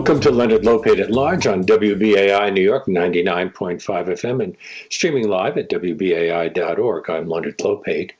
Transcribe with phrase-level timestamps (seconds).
[0.00, 4.56] Welcome to Leonard Lopate at Large on WBAI New York 99.5 FM and
[4.88, 7.10] streaming live at WBAI.org.
[7.10, 8.12] I'm Leonard Lopate.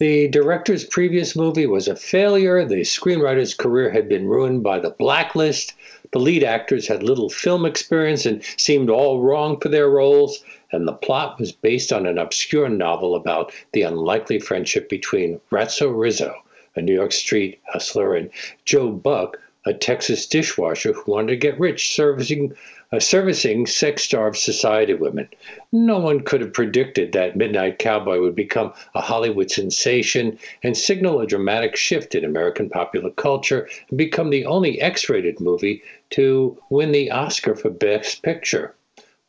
[0.00, 2.62] The director's previous movie was a failure.
[2.66, 5.72] The screenwriter's career had been ruined by the blacklist.
[6.12, 10.44] The lead actors had little film experience and seemed all wrong for their roles.
[10.72, 15.90] And the plot was based on an obscure novel about the unlikely friendship between Ratso
[15.90, 16.34] Rizzo,
[16.76, 18.28] a New York street hustler, and
[18.66, 22.54] Joe Buck, a Texas dishwasher who wanted to get rich servicing
[22.90, 25.28] uh, servicing sex-starved society women.
[25.70, 31.20] No one could have predicted that Midnight Cowboy would become a Hollywood sensation and signal
[31.20, 36.92] a dramatic shift in American popular culture and become the only X-rated movie to win
[36.92, 38.74] the Oscar for Best Picture.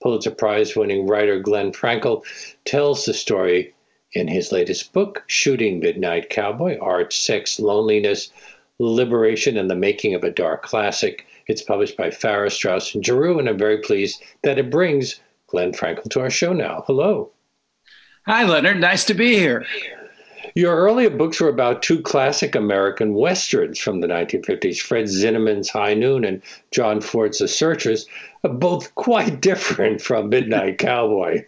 [0.01, 2.23] Pulitzer Prize winning writer Glenn Frankel
[2.63, 3.73] tells the story
[4.13, 8.31] in his latest book, Shooting Midnight Cowboy Art, Sex, Loneliness,
[8.79, 11.25] Liberation, and the Making of a Dark Classic.
[11.47, 15.73] It's published by Farrar, Straus, and Giroux, and I'm very pleased that it brings Glenn
[15.73, 16.83] Frankel to our show now.
[16.87, 17.31] Hello.
[18.25, 18.79] Hi, Leonard.
[18.79, 19.65] Nice to be here.
[20.55, 25.93] Your earlier books were about two classic American westerns from the 1950s Fred Zinnemann's High
[25.93, 28.07] Noon and John Ford's The Searchers,
[28.43, 31.45] both quite different from Midnight Cowboy.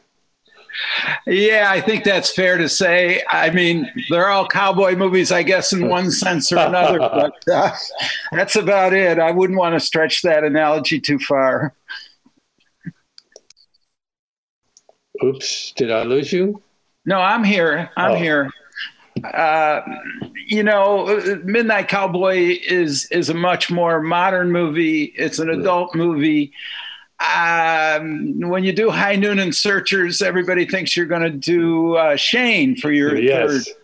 [1.27, 3.23] Yeah, I think that's fair to say.
[3.30, 7.72] I mean, they're all cowboy movies, I guess, in one sense or another, but uh,
[8.31, 9.19] that's about it.
[9.19, 11.73] I wouldn't want to stretch that analogy too far.
[15.23, 16.61] Oops, did I lose you?
[17.06, 17.89] No, I'm here.
[17.95, 18.16] I'm oh.
[18.16, 18.50] here.
[19.23, 19.81] Uh,
[20.47, 25.03] you know, Midnight Cowboy is is a much more modern movie.
[25.03, 26.53] It's an adult movie
[27.22, 32.16] um, when you do High Noon and Searchers, everybody thinks you're going to do uh,
[32.16, 33.66] Shane for your yes.
[33.66, 33.75] third.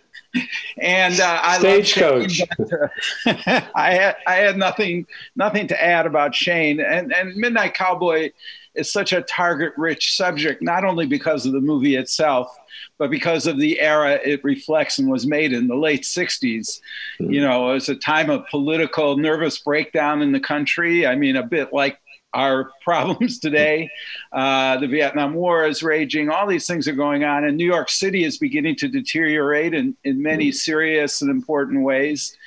[0.78, 2.42] And uh, I Stagecoach.
[2.42, 2.88] uh,
[3.76, 8.32] I had I had nothing nothing to add about Shane and and Midnight Cowboy
[8.76, 12.56] is such a target rich subject not only because of the movie itself
[13.00, 16.80] but because of the era it reflects and was made in the late 60s
[17.20, 17.34] mm.
[17.34, 21.36] you know it was a time of political nervous breakdown in the country i mean
[21.36, 21.98] a bit like
[22.38, 23.90] our problems today.
[24.32, 26.30] Uh, the Vietnam War is raging.
[26.30, 29.98] All these things are going on, and New York City is beginning to deteriorate in,
[30.04, 32.38] in many serious and important ways.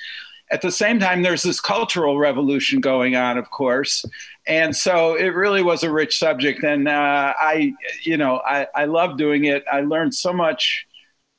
[0.49, 4.03] At the same time, there's this cultural revolution going on, of course,
[4.47, 6.63] and so it really was a rich subject.
[6.63, 7.73] And uh, I,
[8.03, 9.63] you know, I, I love doing it.
[9.71, 10.87] I learned so much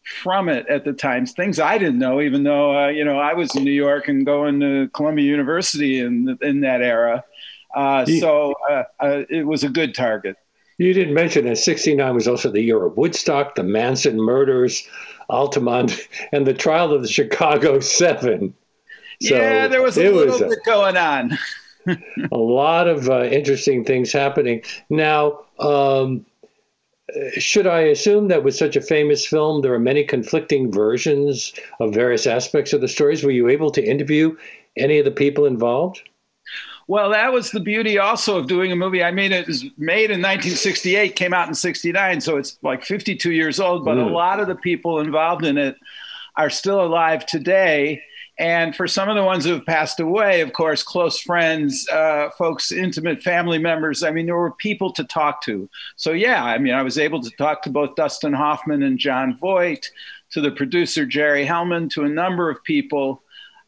[0.05, 3.33] from it at the times things i didn't know even though uh, you know i
[3.33, 7.23] was in new york and going to columbia university in in that era
[7.75, 10.37] uh, so uh, uh, it was a good target.
[10.79, 14.87] You didn't mention that 69 was also the year of Woodstock, the Manson murders,
[15.29, 18.55] Altamont, and the trial of the Chicago Seven.
[19.21, 21.39] So yeah, there was a little was bit a, going on.
[22.33, 24.63] a lot of uh, interesting things happening.
[24.91, 26.27] Now, um,
[27.39, 31.95] should I assume that with such a famous film, there are many conflicting versions of
[31.95, 33.23] various aspects of the stories?
[33.23, 34.37] Were you able to interview
[34.77, 36.03] any of the people involved?
[36.93, 39.03] Well, that was the beauty also of doing a movie.
[39.03, 43.33] I mean, it was made in 1968, came out in 69, so it's like 52
[43.33, 44.07] years old, but mm.
[44.07, 45.79] a lot of the people involved in it
[46.37, 48.03] are still alive today.
[48.39, 52.29] And for some of the ones who have passed away, of course, close friends, uh,
[52.37, 55.71] folks, intimate family members, I mean, there were people to talk to.
[55.97, 59.39] So, yeah, I mean, I was able to talk to both Dustin Hoffman and Jon
[59.41, 59.91] Voight,
[60.33, 63.22] to the producer, Jerry Hellman, to a number of people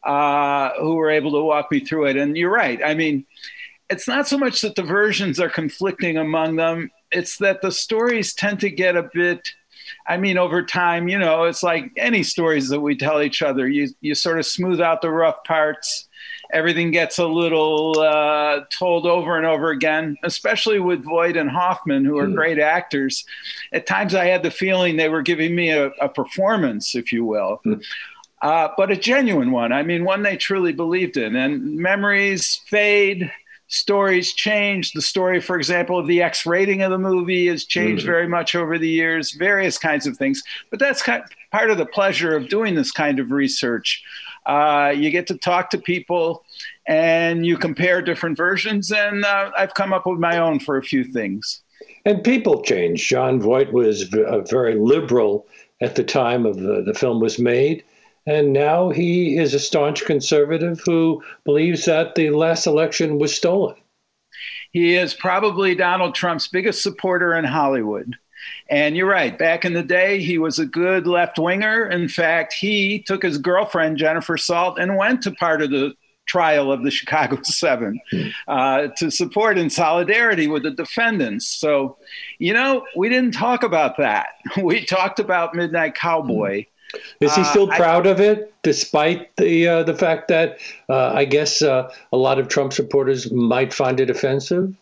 [0.05, 2.17] uh, who were able to walk me through it.
[2.17, 2.79] And you're right.
[2.83, 3.25] I mean,
[3.89, 8.33] it's not so much that the versions are conflicting among them, it's that the stories
[8.33, 9.47] tend to get a bit.
[10.07, 13.67] I mean, over time, you know, it's like any stories that we tell each other.
[13.67, 16.07] You you sort of smooth out the rough parts.
[16.51, 22.05] Everything gets a little uh, told over and over again, especially with Voight and Hoffman,
[22.05, 22.35] who are mm.
[22.35, 23.25] great actors.
[23.73, 27.25] At times, I had the feeling they were giving me a, a performance, if you
[27.25, 27.61] will.
[27.65, 27.81] Mm
[28.45, 29.71] uh, but a genuine one.
[29.71, 31.35] I mean, one they truly believed in.
[31.35, 33.31] And memories fade,
[33.65, 34.91] stories change.
[34.91, 38.11] The story, for example, of the X rating of the movie has changed mm-hmm.
[38.11, 40.43] very much over the years, various kinds of things.
[40.69, 44.03] But that's kind of part of the pleasure of doing this kind of research.
[44.45, 46.45] Uh, you get to talk to people
[46.85, 50.83] and you compare different versions, and uh, I've come up with my own for a
[50.83, 51.63] few things.
[52.05, 53.07] And people change.
[53.09, 55.47] Jon Voight was very liberal
[55.81, 57.83] at the time of the, the film was made
[58.25, 63.75] and now he is a staunch conservative who believes that the last election was stolen.
[64.71, 68.15] He is probably Donald Trump's biggest supporter in Hollywood.
[68.69, 69.37] And you're right.
[69.37, 71.87] Back in the day, he was a good left winger.
[71.89, 75.93] In fact, he took his girlfriend, Jennifer Salt, and went to part of the
[76.25, 77.99] trial of the Chicago Seven
[78.47, 81.47] uh, to support in solidarity with the defendants.
[81.47, 81.97] So,
[82.39, 84.27] you know, we didn't talk about that.
[84.61, 86.65] We talked about Midnight Cowboy.
[87.19, 90.59] Is he still uh, proud I, of it, despite the uh, the fact that
[90.89, 94.75] uh, I guess uh, a lot of Trump supporters might find it offensive?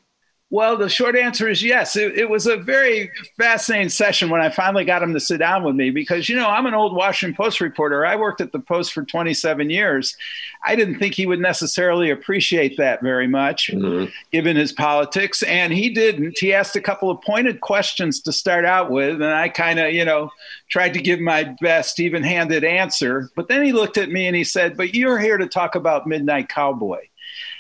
[0.54, 1.96] Well, the short answer is yes.
[1.96, 3.10] It, it, was a very
[3.40, 6.48] fascinating session when I finally got him to sit down with me because, you know,
[6.48, 8.06] I'm an old Washington Post reporter.
[8.06, 10.16] I worked at the Post for 27 years.
[10.64, 14.12] I didn't think he would necessarily appreciate that very much, mm-hmm.
[14.32, 15.42] given his politics.
[15.42, 16.38] And he didn't.
[16.38, 19.24] He asked a couple of pointed questions to start out with.
[19.24, 20.30] And I kind of, you know,
[20.70, 23.32] tried to give my best, even handed answer.
[23.36, 26.06] But then he looked at me and he said, But you're here to talk about
[26.06, 27.08] Midnight Cowboy.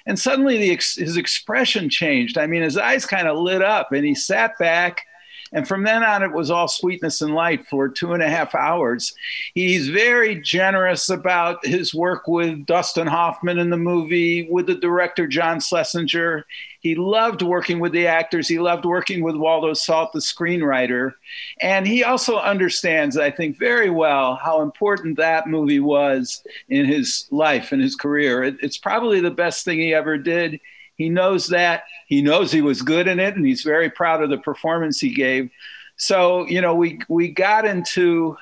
[0.05, 2.37] And suddenly the, his expression changed.
[2.37, 5.05] I mean, his eyes kind of lit up and he sat back
[5.53, 8.55] and from then on, it was all sweetness and light for two and a half
[8.55, 9.13] hours.
[9.53, 15.27] He's very generous about his work with Dustin Hoffman in the movie, with the director
[15.27, 16.45] John Schlesinger.
[16.83, 18.45] He loved working with the actors.
[18.45, 21.13] He loved working with Waldo Salt, the screenwriter.
[21.61, 27.25] And he also understands, I think, very well how important that movie was in his
[27.31, 28.43] life and his career.
[28.43, 30.59] It, it's probably the best thing he ever did.
[30.97, 31.85] He knows that.
[32.07, 35.13] He knows he was good in it, and he's very proud of the performance he
[35.13, 35.49] gave.
[35.95, 38.35] So, you know, we we got into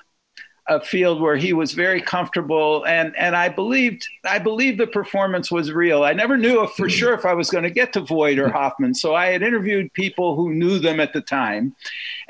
[0.67, 5.51] a field where he was very comfortable and and I believed I believed the performance
[5.51, 6.03] was real.
[6.03, 6.89] I never knew for mm-hmm.
[6.89, 8.57] sure if I was going to get to Voight or mm-hmm.
[8.57, 8.93] Hoffman.
[8.93, 11.75] So I had interviewed people who knew them at the time.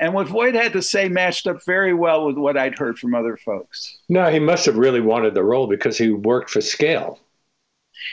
[0.00, 3.14] And what Voight had to say matched up very well with what I'd heard from
[3.14, 3.98] other folks.
[4.08, 7.20] No, he must have really wanted the role because he worked for scale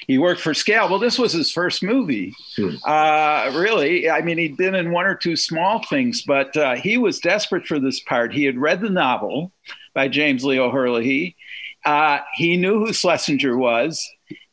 [0.07, 0.89] he worked for Scale.
[0.89, 2.33] Well, this was his first movie.
[2.55, 2.75] Hmm.
[2.85, 6.97] Uh, really, I mean, he'd been in one or two small things, but uh, he
[6.97, 8.33] was desperate for this part.
[8.33, 9.51] He had read the novel
[9.93, 11.35] by James Leo Herlihy.
[11.85, 14.07] Uh, he knew who Schlesinger was.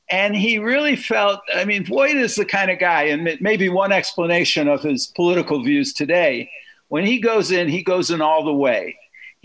[0.08, 3.90] And he really felt, I mean, Voight is the kind of guy, and maybe one
[3.90, 6.48] explanation of his political views today.
[6.88, 8.96] When he goes in, he goes in all the way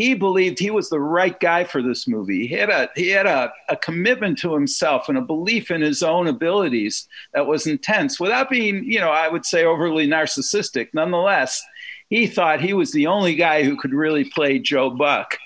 [0.01, 2.47] he believed he was the right guy for this movie.
[2.47, 6.01] He had a he had a, a commitment to himself and a belief in his
[6.01, 10.87] own abilities that was intense, without being, you know, I would say overly narcissistic.
[10.95, 11.61] Nonetheless,
[12.09, 15.37] he thought he was the only guy who could really play Joe Buck.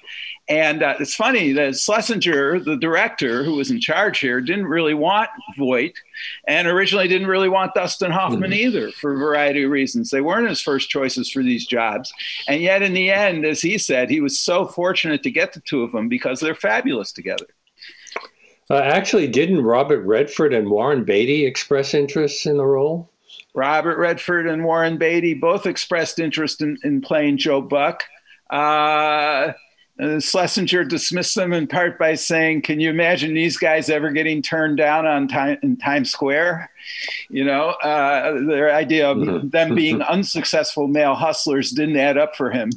[0.47, 4.93] And uh, it's funny that Schlesinger, the director who was in charge here, didn't really
[4.93, 5.95] want Voight
[6.47, 8.53] and originally didn't really want Dustin Hoffman mm-hmm.
[8.53, 10.11] either for a variety of reasons.
[10.11, 12.13] They weren't his first choices for these jobs.
[12.47, 15.61] And yet, in the end, as he said, he was so fortunate to get the
[15.61, 17.47] two of them because they're fabulous together.
[18.69, 23.09] Uh, actually, didn't Robert Redford and Warren Beatty express interest in the role?
[23.55, 28.03] Robert Redford and Warren Beatty both expressed interest in, in playing Joe Buck.
[28.49, 29.53] Uh,
[29.97, 34.41] uh, Schlesinger dismissed them in part by saying, "Can you imagine these guys ever getting
[34.41, 36.69] turned down on time in Times Square?"
[37.29, 42.51] You know, uh, their idea of them being unsuccessful male hustlers didn't add up for
[42.51, 42.71] him.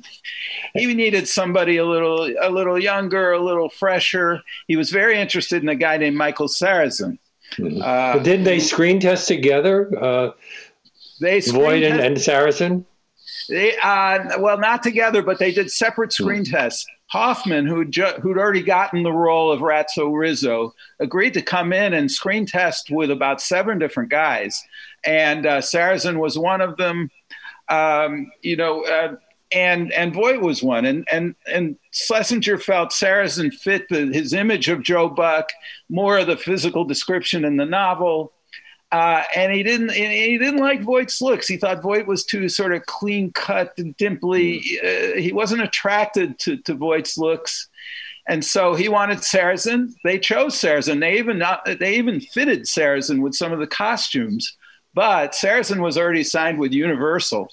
[0.75, 4.41] He needed somebody a little, a little younger, a little fresher.
[4.69, 7.19] He was very interested in a guy named Michael Sarrazin.
[7.57, 7.83] Mm-hmm.
[7.83, 9.91] Uh, but didn't they screen test together?
[10.01, 10.31] Uh,
[11.21, 12.85] they Voight and, and Sarrazin.
[13.49, 16.55] They, uh, well, not together, but they did separate screen mm-hmm.
[16.55, 16.87] tests.
[17.09, 21.95] Hoffman, who'd, ju- who'd already gotten the role of Ratso Rizzo, agreed to come in
[21.95, 24.63] and screen test with about seven different guys.
[25.05, 27.11] And uh, was one of them.
[27.69, 29.17] Um, you know, uh,
[29.53, 34.69] and and Voight was one, and and and Schlesinger felt Sarrazin fit the, his image
[34.69, 35.51] of Joe Buck,
[35.89, 38.33] more of the physical description in the novel,
[38.91, 41.47] uh, and he didn't he didn't like Voight's looks.
[41.47, 44.63] He thought Voight was too sort of clean cut and dimply.
[44.83, 47.69] Uh, he wasn't attracted to, to Voight's looks.
[48.29, 49.95] And so he wanted Sarrazin.
[50.05, 51.01] They chose Sarrazin.
[51.01, 54.57] They even not, they even fitted Sarrazin with some of the costumes.
[54.95, 57.51] But Sarrazin was already signed with Universal.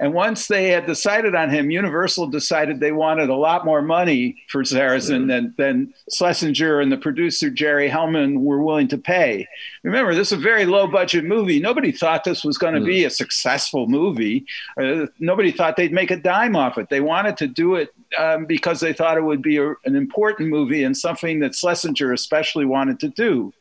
[0.00, 4.36] And once they had decided on him, Universal decided they wanted a lot more money
[4.48, 9.48] for Sarrazin than, than Schlesinger and the producer Jerry Hellman were willing to pay.
[9.82, 11.58] Remember, this is a very low budget movie.
[11.58, 14.46] Nobody thought this was going to be a successful movie.
[14.80, 16.90] Uh, nobody thought they'd make a dime off it.
[16.90, 20.48] They wanted to do it um, because they thought it would be a, an important
[20.48, 23.52] movie and something that Schlesinger especially wanted to do.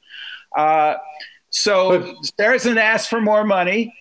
[0.55, 0.95] Uh,
[1.49, 3.96] so Sarrazin asked for more money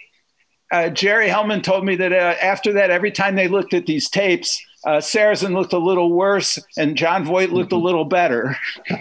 [0.72, 4.08] uh, Jerry Hellman told me that uh, after that, every time they looked at these
[4.08, 8.56] tapes, uh, Sarrazin looked a little worse and Jon Voight looked a little better.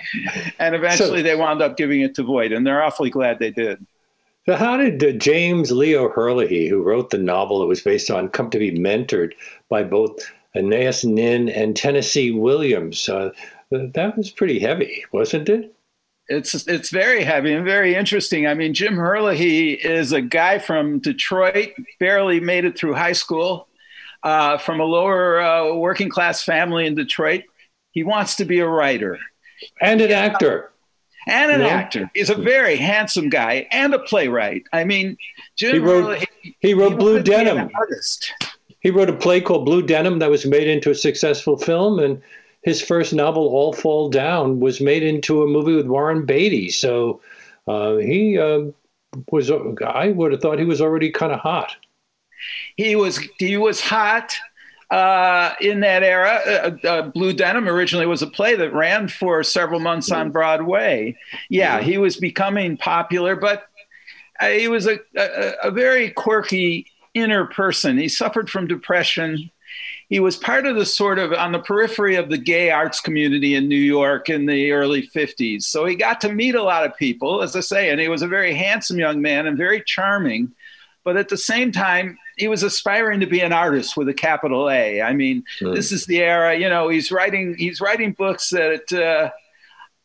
[0.59, 3.51] and eventually so, they wound up giving it to Voight, and they're awfully glad they
[3.51, 3.85] did.
[4.45, 8.29] So, how did uh, James Leo Herlihy, who wrote the novel it was based on,
[8.29, 9.33] come to be mentored
[9.69, 13.09] by both Anais Nin and Tennessee Williams?
[13.09, 13.31] Uh,
[13.71, 15.75] that was pretty heavy, wasn't it?
[16.27, 18.47] It's it's very heavy and very interesting.
[18.47, 23.67] I mean, Jim Herlihy is a guy from Detroit, barely made it through high school,
[24.23, 27.43] uh, from a lower uh, working class family in Detroit.
[27.91, 29.19] He wants to be a writer
[29.81, 30.71] and an actor.
[31.27, 32.11] And an actor.
[32.13, 34.63] He's a very handsome guy and a playwright.
[34.71, 35.17] I mean,
[35.55, 37.69] Jim he wrote, he, he wrote he Blue Denim.
[37.73, 38.31] Artist.
[38.79, 42.21] He wrote a play called Blue Denim that was made into a successful film, and
[42.65, 46.69] his first novel, All Fall Down, was made into a movie with Warren Beatty.
[46.69, 47.21] So
[47.67, 48.71] uh, he uh,
[49.31, 51.75] was, I would have thought he was already kind of hot.
[52.75, 54.35] He was, he was hot.
[54.91, 59.43] Uh, in that era, uh, uh, Blue Denim originally was a play that ran for
[59.43, 61.17] several months on Broadway.
[61.49, 63.63] Yeah, he was becoming popular, but
[64.39, 67.97] uh, he was a, a, a very quirky inner person.
[67.97, 69.49] He suffered from depression
[70.09, 73.55] he was part of the sort of on the periphery of the gay arts community
[73.55, 75.63] in New York in the early 50s.
[75.63, 78.21] So he got to meet a lot of people, as I say, and he was
[78.21, 80.53] a very handsome young man and very charming.
[81.03, 84.69] But at the same time, he was aspiring to be an artist with a capital
[84.69, 85.01] A.
[85.01, 85.73] I mean, mm.
[85.73, 89.31] this is the era, you know, he's writing he's writing books that uh,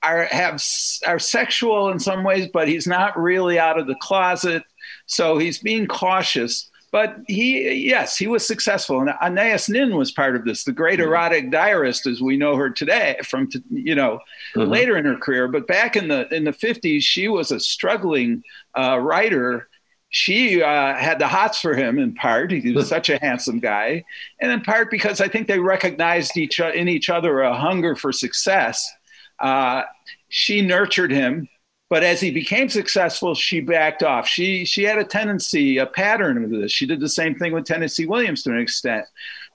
[0.03, 0.63] are have
[1.07, 4.63] are sexual in some ways, but he's not really out of the closet.
[5.07, 9.01] So he's being cautious but he, yes, he was successful.
[9.01, 11.09] And Anais Nin was part of this, the great mm-hmm.
[11.09, 14.19] erotic diarist, as we know her today, from you know
[14.55, 14.71] mm-hmm.
[14.71, 15.47] later in her career.
[15.47, 18.43] But back in the in the fifties, she was a struggling
[18.77, 19.69] uh, writer.
[20.09, 22.51] She uh, had the hots for him in part.
[22.51, 24.05] He was such a handsome guy,
[24.41, 28.13] and in part because I think they recognized each in each other a hunger for
[28.13, 28.91] success.
[29.39, 29.85] Uh,
[30.29, 31.49] she nurtured him
[31.91, 34.27] but as he became successful, she backed off.
[34.27, 36.71] She she had a tendency, a pattern of this.
[36.71, 39.07] She did the same thing with Tennessee Williams to an extent,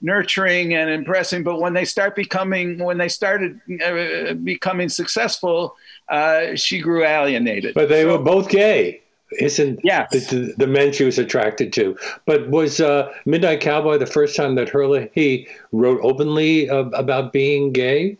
[0.02, 1.42] nurturing and impressing.
[1.42, 5.76] But when they start becoming, when they started uh, becoming successful,
[6.10, 7.72] uh, she grew alienated.
[7.74, 9.00] But they so, were both gay.
[9.40, 10.10] Isn't yes.
[10.10, 11.96] the, the, men she was attracted to?
[12.26, 17.72] But was uh, Midnight Cowboy the first time that Herlihy wrote openly uh, about being
[17.72, 18.18] gay?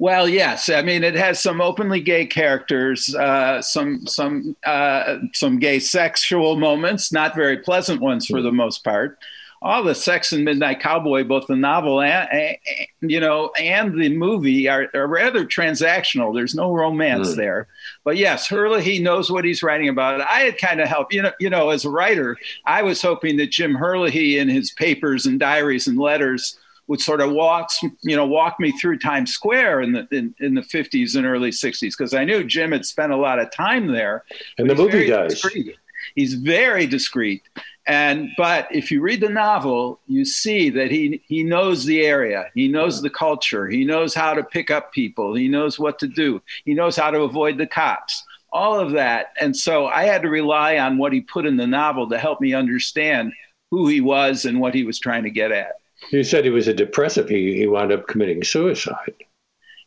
[0.00, 0.68] Well, yes.
[0.68, 6.56] I mean, it has some openly gay characters, uh, some some uh, some gay sexual
[6.56, 9.18] moments, not very pleasant ones for the most part.
[9.60, 12.56] All the sex in Midnight Cowboy, both the novel and,
[13.00, 16.32] you know and the movie, are, are rather transactional.
[16.32, 17.36] There's no romance mm.
[17.36, 17.66] there,
[18.04, 20.20] but yes, Herlihy knows what he's writing about.
[20.20, 22.36] I had kind of helped, you know, you know, as a writer,
[22.66, 26.56] I was hoping that Jim Herlihy in his papers and diaries and letters
[26.88, 27.70] would sort of walk,
[28.02, 31.50] you know, walk me through Times Square in the in, in the 50s and early
[31.50, 34.24] 60s because I knew Jim had spent a lot of time there.
[34.56, 35.34] And the movie does.
[35.34, 35.76] Discreet.
[36.14, 37.42] He's very discreet.
[37.86, 42.46] And but if you read the novel, you see that he he knows the area,
[42.54, 46.06] he knows the culture, he knows how to pick up people, he knows what to
[46.06, 49.28] do, he knows how to avoid the cops, all of that.
[49.40, 52.40] And so I had to rely on what he put in the novel to help
[52.40, 53.32] me understand
[53.70, 55.72] who he was and what he was trying to get at.
[56.10, 57.28] You said he was a depressive.
[57.28, 59.14] He, he wound up committing suicide.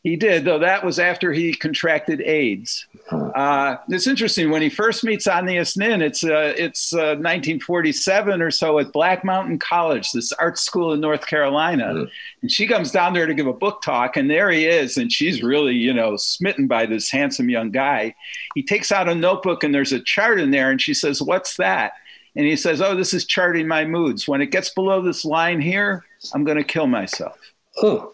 [0.04, 2.88] He did, though that was after he contracted AIDS.
[3.12, 6.02] Uh, it's interesting when he first meets Anais Nin.
[6.02, 11.02] It's uh, it's uh, 1947 or so at Black Mountain College, this art school in
[11.02, 12.10] North Carolina, mm.
[12.42, 15.12] and she comes down there to give a book talk, and there he is, and
[15.12, 18.16] she's really you know smitten by this handsome young guy.
[18.56, 21.58] He takes out a notebook and there's a chart in there, and she says, "What's
[21.58, 21.94] that?"
[22.36, 24.28] And he says, "Oh, this is charting my moods.
[24.28, 27.38] When it gets below this line here, I'm going to kill myself."
[27.82, 28.14] Oh.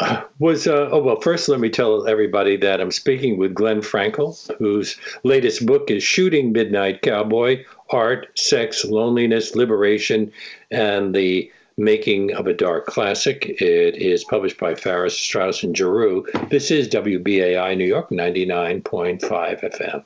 [0.00, 3.80] Uh, was uh, oh well first let me tell everybody that i'm speaking with glenn
[3.80, 10.32] frankel whose latest book is shooting midnight cowboy art sex loneliness liberation
[10.72, 16.26] and the making of a dark classic it is published by farrar straus and giroux
[16.50, 20.04] this is wbai new york 99.5 fm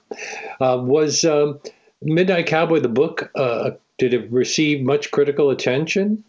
[0.60, 1.58] uh, was um,
[2.02, 6.24] Midnight Cowboy, the book, uh, did it receive much critical attention?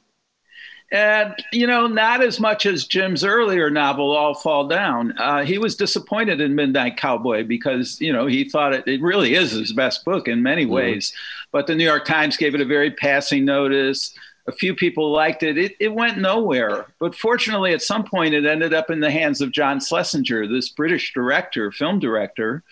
[0.91, 5.17] And, you know, not as much as Jim's earlier novel, All Fall Down.
[5.17, 9.35] Uh, he was disappointed in Midnight Cowboy because, you know, he thought it, it really
[9.35, 10.73] is his best book in many mm-hmm.
[10.73, 11.13] ways.
[11.53, 14.13] But the New York Times gave it a very passing notice.
[14.47, 15.57] A few people liked it.
[15.57, 15.75] it.
[15.79, 16.87] It went nowhere.
[16.99, 20.69] But fortunately, at some point, it ended up in the hands of John Schlesinger, this
[20.69, 22.63] British director, film director.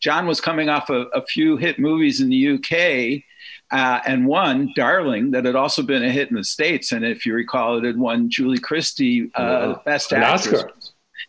[0.00, 3.24] John was coming off a, a few hit movies in the UK.
[3.70, 6.92] Uh, and one, Darling, that had also been a hit in the States.
[6.92, 10.62] And if you recall, it had won Julie Christie uh, Best An Actress.
[10.62, 10.72] Oscar.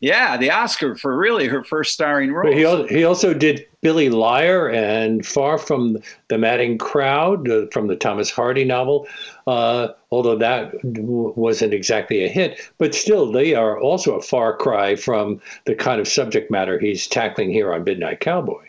[0.01, 2.53] Yeah, the Oscar for really her first starring role.
[2.53, 5.97] He, he also did Billy Liar and Far from
[6.29, 9.07] the Madding Crowd uh, from the Thomas Hardy novel,
[9.45, 12.61] uh, although that w- wasn't exactly a hit.
[12.77, 17.07] But still, they are also a far cry from the kind of subject matter he's
[17.07, 18.68] tackling here on Midnight Cowboy.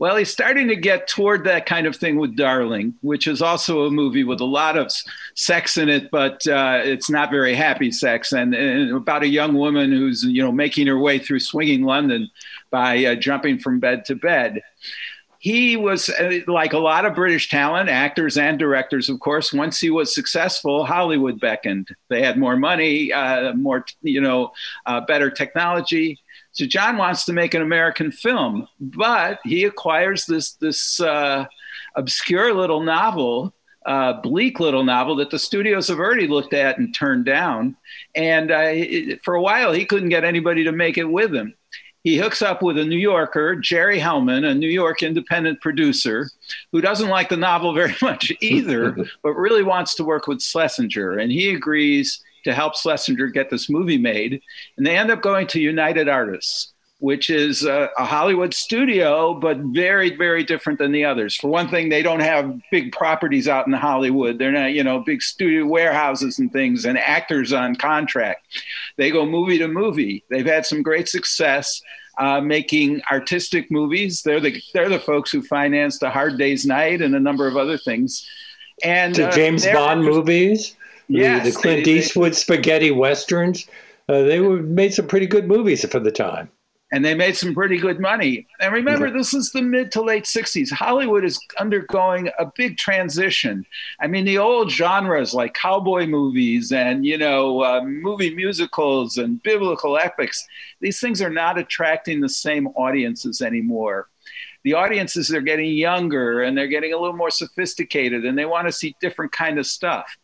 [0.00, 3.84] Well, he's starting to get toward that kind of thing with Darling, which is also
[3.84, 4.90] a movie with a lot of
[5.34, 9.52] sex in it, but uh, it's not very happy sex, and, and, about a young
[9.52, 12.30] woman who's you know making her way through swinging London
[12.70, 14.62] by uh, jumping from bed to bed.
[15.38, 19.52] He was uh, like a lot of British talent, actors and directors, of course.
[19.52, 21.88] Once he was successful, Hollywood beckoned.
[22.08, 24.52] They had more money, uh, more you know,
[24.86, 26.20] uh, better technology
[26.52, 31.46] so John wants to make an American film, but he acquires this this uh,
[31.94, 33.54] obscure little novel,
[33.86, 37.76] uh, bleak little novel that the studios have already looked at and turned down.
[38.14, 41.54] And uh, it, for a while, he couldn't get anybody to make it with him.
[42.02, 46.30] He hooks up with a New Yorker, Jerry Hellman, a New York independent producer,
[46.72, 51.18] who doesn't like the novel very much either, but really wants to work with Schlesinger.
[51.18, 54.42] And he agrees to help Schlesinger get this movie made.
[54.76, 59.58] And they end up going to United Artists, which is a, a, Hollywood studio, but
[59.58, 61.34] very, very different than the others.
[61.34, 64.38] For one thing, they don't have big properties out in Hollywood.
[64.38, 68.46] They're not, you know, big studio warehouses and things and actors on contract.
[68.96, 70.24] They go movie to movie.
[70.28, 71.80] They've had some great success.
[72.18, 77.00] Uh, making artistic movies, they're the they're the folks who financed A Hard Day's Night
[77.00, 78.28] and a number of other things.
[78.84, 80.76] And the uh, James Bond movies
[81.10, 83.66] yes, the, the Clint they, Eastwood they, spaghetti westerns.
[84.08, 86.50] Uh, they were made some pretty good movies for the time.
[86.92, 88.48] And they made some pretty good money.
[88.58, 89.12] And remember, yeah.
[89.12, 90.72] this is the mid to late 60s.
[90.72, 93.64] Hollywood is undergoing a big transition.
[94.00, 99.40] I mean, the old genres like cowboy movies and, you know, uh, movie musicals and
[99.44, 100.44] biblical epics,
[100.80, 104.08] these things are not attracting the same audiences anymore
[104.62, 108.68] the audiences are getting younger and they're getting a little more sophisticated and they want
[108.68, 110.18] to see different kind of stuff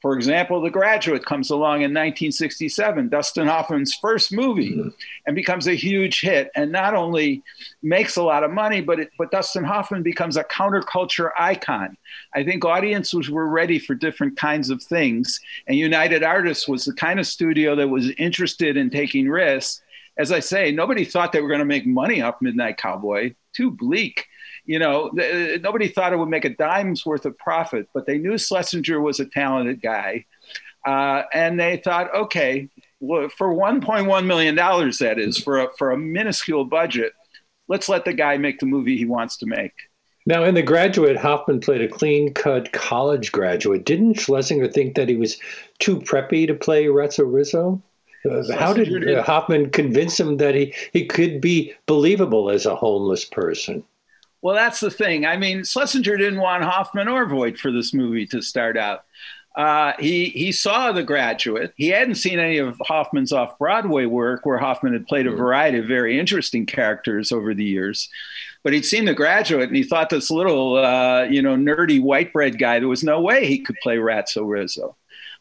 [0.00, 4.88] for example, The Graduate comes along in 1967, Dustin Hoffman's first movie, mm-hmm.
[5.26, 6.52] and becomes a huge hit.
[6.54, 7.42] And not only
[7.82, 11.96] makes a lot of money, but it, but Dustin Hoffman becomes a counterculture icon.
[12.32, 16.94] I think audiences were ready for different kinds of things, and United Artists was the
[16.94, 19.82] kind of studio that was interested in taking risks.
[20.16, 23.34] As I say, nobody thought they were going to make money off Midnight Cowboy.
[23.52, 24.26] Too bleak
[24.68, 28.18] you know, th- nobody thought it would make a dime's worth of profit, but they
[28.18, 30.26] knew Schlesinger was a talented guy.
[30.86, 32.68] Uh, and they thought, okay,
[33.00, 37.14] well, for $1.1 million, that is, for a, for a minuscule budget,
[37.68, 39.72] let's let the guy make the movie he wants to make.
[40.26, 43.86] Now, in The Graduate, Hoffman played a clean cut college graduate.
[43.86, 45.38] Didn't Schlesinger think that he was
[45.78, 47.82] too preppy to play Ratso Rizzo?
[48.30, 52.76] Uh, how did uh, Hoffman convince him that he, he could be believable as a
[52.76, 53.82] homeless person?
[54.40, 55.26] Well, that's the thing.
[55.26, 59.04] I mean, Schlesinger didn't want Hoffman or Voight for this movie to start out.
[59.56, 61.72] Uh, he he saw The Graduate.
[61.76, 65.36] He hadn't seen any of Hoffman's off Broadway work, where Hoffman had played a hmm.
[65.36, 68.08] variety of very interesting characters over the years.
[68.62, 72.32] But he'd seen The Graduate, and he thought this little, uh, you know, nerdy white
[72.32, 72.78] bread guy.
[72.78, 74.96] There was no way he could play Ratso Rizzo.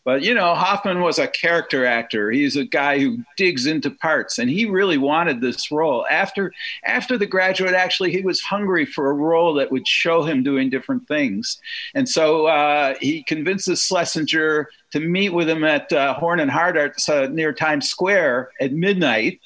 [0.08, 2.32] But you know, Hoffman was a character actor.
[2.32, 6.06] He's a guy who digs into parts, and he really wanted this role.
[6.10, 6.54] After
[6.86, 10.70] after the graduate, actually, he was hungry for a role that would show him doing
[10.70, 11.60] different things,
[11.94, 17.08] and so uh, he convinces Schlesinger to meet with him at uh, Horn and Hardart
[17.10, 19.40] uh, near Times Square at midnight.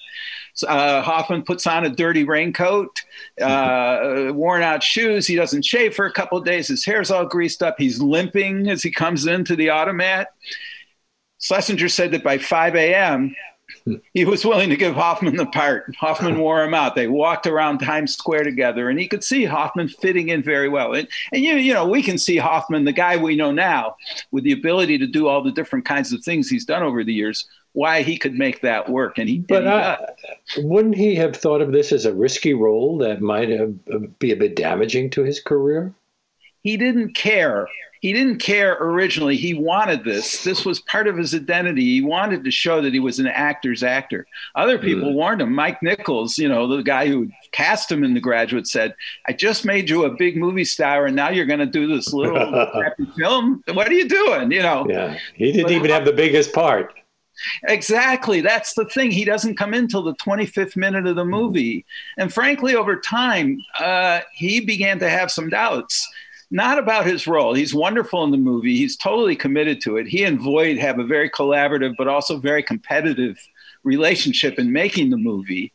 [0.68, 3.02] Uh, Hoffman puts on a dirty raincoat,
[3.42, 5.26] uh, worn out shoes.
[5.26, 6.68] He doesn't shave for a couple of days.
[6.68, 7.76] His hair's all greased up.
[7.78, 10.28] He's limping as he comes into the automat.
[11.40, 13.36] Schlesinger said that by 5 a.m.,
[14.13, 15.94] he was willing to give Hoffman the part.
[16.00, 16.96] Hoffman wore him out.
[16.96, 20.94] They walked around Times Square together, and he could see Hoffman fitting in very well.
[20.94, 23.96] And, and you, you know, we can see Hoffman, the guy we know now,
[24.32, 27.13] with the ability to do all the different kinds of things he's done over the
[27.13, 29.17] years, why he could make that work.
[29.17, 29.98] And he, but uh,
[30.54, 34.00] he wouldn't he have thought of this as a risky role that might have, uh,
[34.20, 35.94] be a bit damaging to his career?
[36.63, 37.67] He didn't care
[38.02, 39.38] he didn't care originally.
[39.38, 40.44] He wanted this.
[40.44, 41.86] This was part of his identity.
[41.86, 44.26] He wanted to show that he was an actor's actor.
[44.56, 45.14] Other people mm.
[45.14, 45.54] warned him.
[45.54, 48.96] Mike Nichols, you know, the guy who cast him in The Graduate, said,
[49.28, 52.12] I just made you a big movie star, and now you're going to do this
[52.12, 53.64] little crappy film.
[53.72, 54.52] What are you doing?
[54.52, 54.88] You know?
[54.90, 55.20] Yeah.
[55.36, 56.96] He didn't but, even have the biggest part.
[57.68, 58.42] Exactly.
[58.42, 59.12] That's the thing.
[59.12, 61.86] He doesn't come in till the 25th minute of the movie.
[62.18, 66.08] And frankly, over time, uh, he began to have some doubts
[66.52, 67.54] not about his role.
[67.54, 68.76] He's wonderful in the movie.
[68.76, 70.06] He's totally committed to it.
[70.06, 73.38] He and Voight have a very collaborative, but also very competitive
[73.84, 75.74] relationship in making the movie.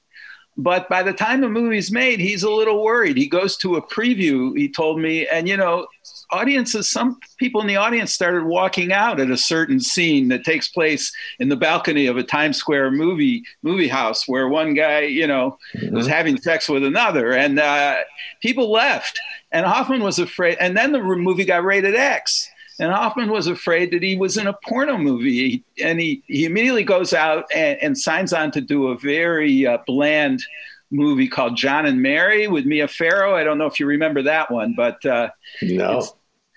[0.59, 3.17] But by the time the movie's made, he's a little worried.
[3.17, 5.87] He goes to a preview, he told me, and you know,
[6.31, 10.69] audiences, some people in the audience started walking out at a certain scene that takes
[10.69, 15.27] place in the balcony of a Times Square movie movie house where one guy, you
[15.27, 15.95] know, mm-hmm.
[15.95, 17.97] was having sex with another, and uh,
[18.41, 19.21] people left.
[19.53, 22.49] And Hoffman was afraid, and then the movie got rated X.
[22.79, 25.65] And Hoffman was afraid that he was in a porno movie.
[25.83, 29.79] And he, he immediately goes out and, and signs on to do a very uh,
[29.87, 30.43] bland
[30.91, 33.35] movie called John and Mary with Mia Farrow.
[33.35, 35.31] I don't know if you remember that one, but uh,
[35.63, 36.07] no,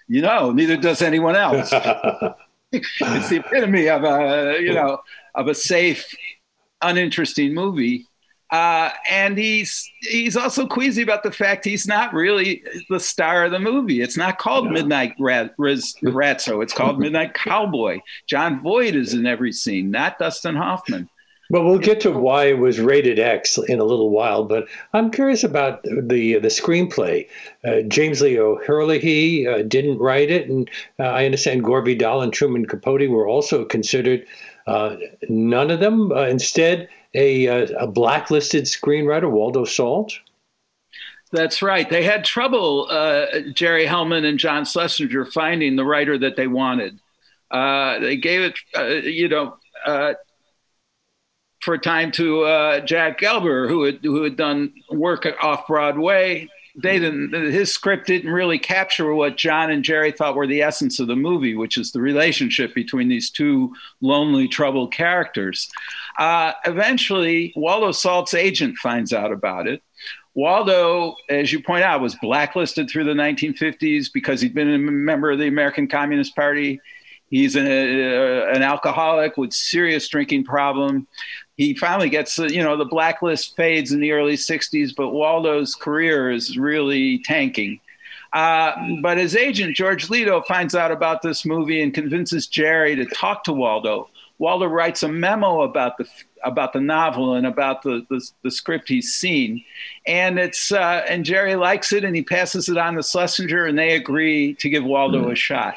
[0.08, 1.70] you know, neither does anyone else.
[2.72, 5.00] it's the epitome of a you know
[5.36, 6.06] of a safe,
[6.82, 8.06] uninteresting movie.
[8.52, 13.52] Uh, and he's he's also queasy about the fact he's not really the star of
[13.52, 14.02] the movie.
[14.02, 14.72] It's not called no.
[14.72, 16.64] Midnight Rat, Riz, Ratso.
[16.64, 18.00] It's called Midnight Cowboy.
[18.26, 21.10] Jon Voight is in every scene, not Dustin Hoffman.
[21.52, 24.44] But we'll get to why it was rated X in a little while.
[24.44, 27.28] But I'm curious about the the screenplay.
[27.64, 32.32] Uh, James Leo Herlihy uh, didn't write it, and uh, I understand Gore Vidal and
[32.34, 34.26] Truman Capote were also considered.
[34.68, 36.12] Uh, none of them.
[36.12, 40.14] Uh, instead, a, a blacklisted screenwriter, Waldo Salt?
[41.32, 41.88] That's right.
[41.90, 47.00] They had trouble, uh, Jerry Hellman and John Schlesinger, finding the writer that they wanted.
[47.52, 50.14] Uh, they gave it, uh, you know, uh,
[51.62, 56.50] for time to uh, Jack Gelber, who had, who had done work off Broadway
[56.82, 61.00] they didn't his script didn't really capture what John and Jerry thought were the essence
[61.00, 65.70] of the movie, which is the relationship between these two lonely, troubled characters.
[66.18, 69.82] Uh, eventually, Waldo Salt's agent finds out about it.
[70.36, 75.32] Waldo, as you point out, was blacklisted through the 1950s because he'd been a member
[75.32, 76.80] of the American Communist Party.
[77.30, 81.08] He's an, an alcoholic with serious drinking problem
[81.60, 85.76] he finally gets, uh, you know, the blacklist fades in the early 60s, but Waldo's
[85.76, 87.82] career is really tanking.
[88.32, 93.04] Uh, but his agent, George Lito, finds out about this movie and convinces Jerry to
[93.04, 94.08] talk to Waldo.
[94.38, 96.08] Waldo writes a memo about the
[96.46, 99.62] about the novel and about the, the, the script he's seen,
[100.08, 103.78] and it's uh, and Jerry likes it and he passes it on to Schlesinger and
[103.78, 105.76] they agree to give Waldo a shot.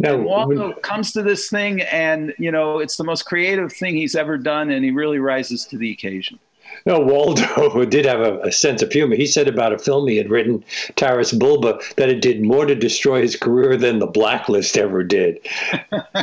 [0.00, 3.72] Now, and Waldo when, comes to this thing, and you know it's the most creative
[3.72, 6.38] thing he's ever done, and he really rises to the occasion.
[6.86, 9.14] No, Waldo did have a, a, sense of humor.
[9.14, 10.64] He said about a film he had written,
[10.96, 15.40] Taras Bulba, that it did more to destroy his career than The Blacklist ever did.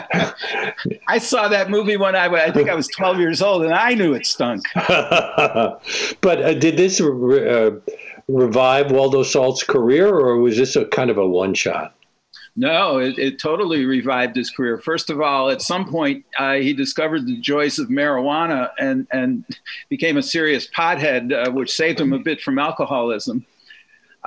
[1.07, 3.93] I saw that movie when I, I think I was 12 years old, and I
[3.93, 4.63] knew it stunk.
[4.73, 5.81] but
[6.23, 7.71] uh, did this uh,
[8.27, 11.93] revive Waldo Salt's career, or was this a kind of a one shot?
[12.59, 14.79] No, it, it, totally revived his career.
[14.79, 19.45] First of all, at some point, uh, he discovered the joys of marijuana and, and
[19.89, 23.45] became a serious pothead, uh, which saved him a bit from alcoholism.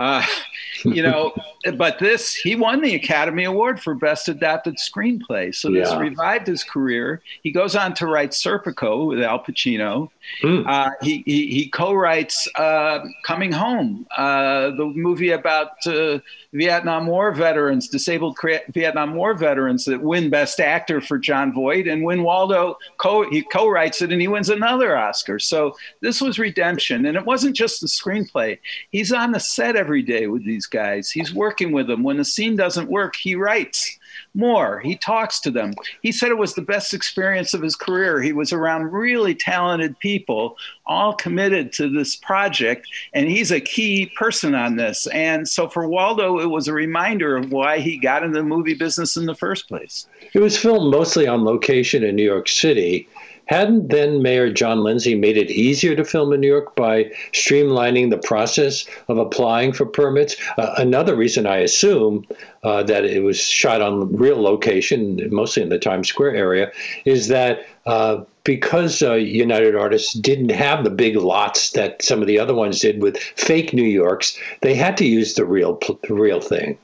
[0.00, 0.24] Uh,
[0.84, 1.32] you know,
[1.76, 5.54] but this, he won the Academy Award for Best Adapted Screenplay.
[5.54, 5.98] So this yeah.
[5.98, 7.20] revived his career.
[7.42, 10.08] He goes on to write Serpico with Al Pacino.
[10.42, 10.66] Mm.
[10.66, 16.18] Uh, he, he, he co writes uh, Coming Home, uh, the movie about uh,
[16.52, 18.38] Vietnam War veterans, disabled
[18.70, 21.88] Vietnam War veterans that win Best Actor for Jon Voight.
[21.88, 25.38] And when Waldo co- he co writes it and he wins another Oscar.
[25.38, 27.04] So this was redemption.
[27.06, 28.58] And it wasn't just the screenplay,
[28.90, 31.10] he's on the set every every day with these guys.
[31.10, 32.04] He's working with them.
[32.04, 33.98] When the scene doesn't work, he writes
[34.34, 34.78] more.
[34.78, 35.74] He talks to them.
[36.00, 38.22] He said it was the best experience of his career.
[38.22, 44.12] He was around really talented people, all committed to this project, and he's a key
[44.16, 45.08] person on this.
[45.08, 48.74] And so for Waldo, it was a reminder of why he got into the movie
[48.74, 50.06] business in the first place.
[50.34, 53.08] It was filmed mostly on location in New York City.
[53.50, 58.10] Hadn't then Mayor John Lindsay made it easier to film in New York by streamlining
[58.10, 60.36] the process of applying for permits?
[60.56, 62.24] Uh, another reason I assume
[62.62, 66.70] uh, that it was shot on real location, mostly in the Times Square area,
[67.04, 72.28] is that uh, because uh, United Artists didn't have the big lots that some of
[72.28, 76.14] the other ones did with fake New Yorks, they had to use the real, the
[76.14, 76.78] real thing.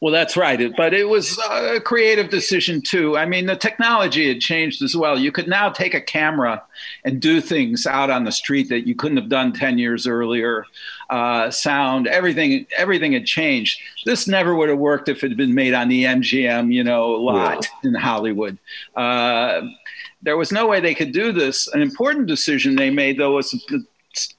[0.00, 0.72] Well, that's right.
[0.76, 3.16] But it was a creative decision, too.
[3.16, 5.18] I mean, the technology had changed as well.
[5.18, 6.62] You could now take a camera
[7.04, 10.64] and do things out on the street that you couldn't have done 10 years earlier.
[11.10, 13.80] Uh, sound, everything, everything had changed.
[14.04, 17.10] This never would have worked if it had been made on the MGM, you know,
[17.10, 17.88] lot yeah.
[17.88, 18.58] in Hollywood.
[18.96, 19.62] Uh,
[20.22, 21.68] there was no way they could do this.
[21.68, 23.52] An important decision they made, though, was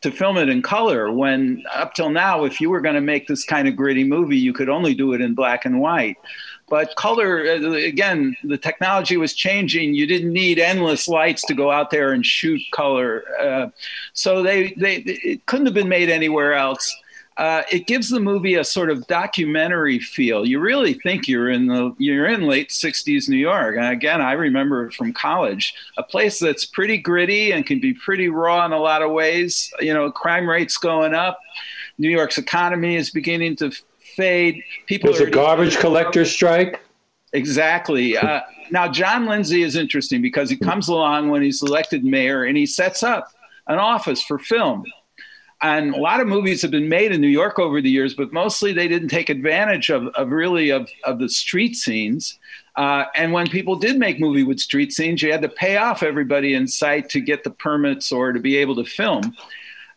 [0.01, 3.27] to film it in color when up till now if you were going to make
[3.27, 6.17] this kind of gritty movie you could only do it in black and white.
[6.67, 9.93] But color uh, again the technology was changing.
[9.93, 13.69] You didn't need endless lights to go out there and shoot color uh,
[14.13, 16.95] so they, they it couldn't have been made anywhere else
[17.39, 20.45] uh, it gives the movie a sort of documentary feel.
[20.45, 23.77] You really think you're in the you're in late '60s New York.
[23.77, 27.93] And again, I remember it from college, a place that's pretty gritty and can be
[27.93, 29.73] pretty raw in a lot of ways.
[29.79, 31.39] You know, crime rates going up.
[31.97, 33.71] New York's economy is beginning to
[34.17, 34.61] fade.
[34.87, 36.81] People There's a garbage collector strike.
[37.31, 38.17] Exactly.
[38.17, 42.57] Uh, now, John Lindsay is interesting because he comes along when he's elected mayor and
[42.57, 43.31] he sets up
[43.67, 44.83] an office for film
[45.61, 48.31] and a lot of movies have been made in New York over the years, but
[48.31, 52.39] mostly they didn't take advantage of, of really of, of the street scenes.
[52.77, 56.01] Uh, and when people did make movie with street scenes, you had to pay off
[56.01, 59.35] everybody in sight to get the permits or to be able to film.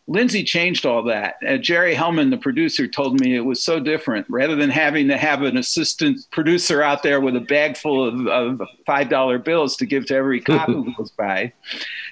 [0.09, 1.37] Lindsay changed all that.
[1.46, 4.27] Uh, Jerry Hellman, the producer, told me it was so different.
[4.29, 8.27] Rather than having to have an assistant producer out there with a bag full of,
[8.27, 11.53] of $5 bills to give to every cop who goes by,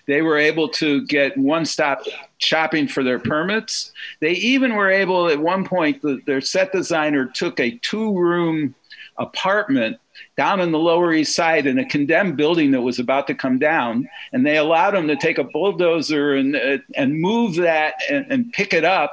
[0.06, 2.04] they were able to get one stop
[2.40, 3.92] shopping for their permits.
[4.20, 8.74] They even were able, at one point, the, their set designer took a two room
[9.18, 9.98] apartment
[10.36, 13.58] down in the Lower East Side in a condemned building that was about to come
[13.58, 18.26] down, and they allowed him to take a bulldozer and uh, and move that and,
[18.30, 19.12] and pick it up,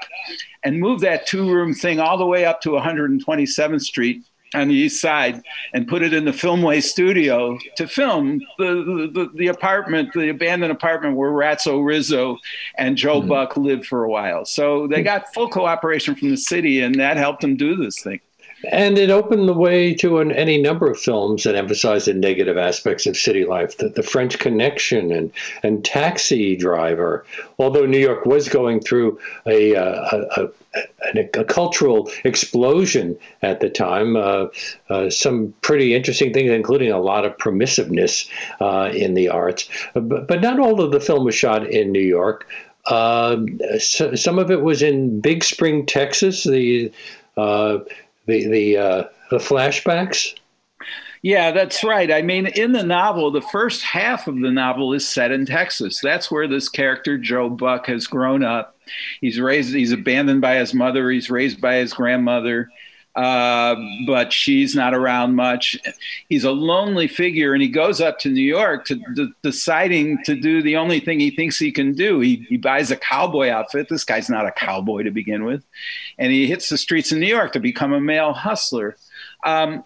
[0.63, 4.73] and move that two room thing all the way up to 127th Street on the
[4.73, 5.41] east side
[5.73, 10.71] and put it in the filmway studio to film the, the, the apartment the abandoned
[10.71, 12.37] apartment where ratso rizzo
[12.77, 13.29] and joe mm-hmm.
[13.29, 17.17] buck lived for a while so they got full cooperation from the city and that
[17.17, 18.19] helped them do this thing
[18.71, 22.57] and it opened the way to an, any number of films that emphasized the negative
[22.57, 25.31] aspects of city life, the, the French Connection and,
[25.63, 27.25] and Taxi Driver.
[27.59, 30.49] Although New York was going through a, a, a
[31.15, 34.15] a, a, cultural explosion at the time.
[34.15, 34.47] Uh,
[34.89, 39.69] uh, some pretty interesting things, including a lot of permissiveness uh, in the arts.
[39.93, 42.47] But, but, not all of the film was shot in New York.
[42.85, 43.37] Uh,
[43.79, 46.43] so, some of it was in Big Spring, Texas.
[46.43, 46.91] The
[47.35, 47.79] uh,
[48.27, 50.35] the the uh, the flashbacks.
[51.23, 52.11] Yeah, that's right.
[52.11, 55.99] I mean, in the novel, the first half of the novel is set in Texas.
[56.01, 58.77] That's where this character Joe Buck has grown up.
[59.19, 59.73] He's raised.
[59.73, 61.09] He's abandoned by his mother.
[61.09, 62.69] He's raised by his grandmother.
[63.17, 63.75] Uh,
[64.05, 65.75] but she's not around much.
[66.29, 70.35] He's a lonely figure, and he goes up to New York to, to deciding to
[70.35, 72.19] do the only thing he thinks he can do.
[72.19, 73.89] He, he buys a cowboy outfit.
[73.89, 75.63] This guy's not a cowboy to begin with,
[76.19, 78.97] and he hits the streets in New York to become a male hustler.
[79.43, 79.83] Um,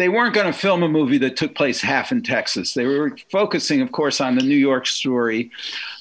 [0.00, 2.72] they weren't going to film a movie that took place half in Texas.
[2.72, 5.50] They were focusing, of course, on the New York story,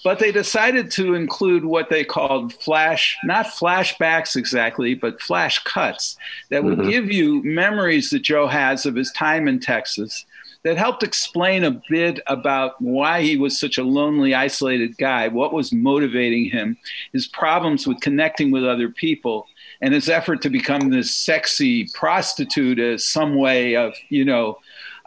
[0.06, 6.16] but they decided to include what they called flash, not flashbacks exactly, but flash cuts
[6.50, 6.90] that would mm-hmm.
[6.90, 10.26] give you memories that Joe has of his time in Texas
[10.64, 15.54] that helped explain a bit about why he was such a lonely, isolated guy, what
[15.54, 16.78] was motivating him,
[17.12, 19.46] his problems with connecting with other people
[19.82, 24.60] and his effort to become this sexy prostitute as some way of, you know,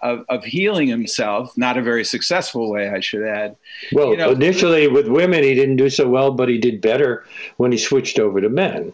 [0.03, 3.57] of, of healing himself, not a very successful way, I should add.
[3.93, 7.25] Well, you know, initially with women, he didn't do so well, but he did better
[7.57, 8.93] when he switched over to men.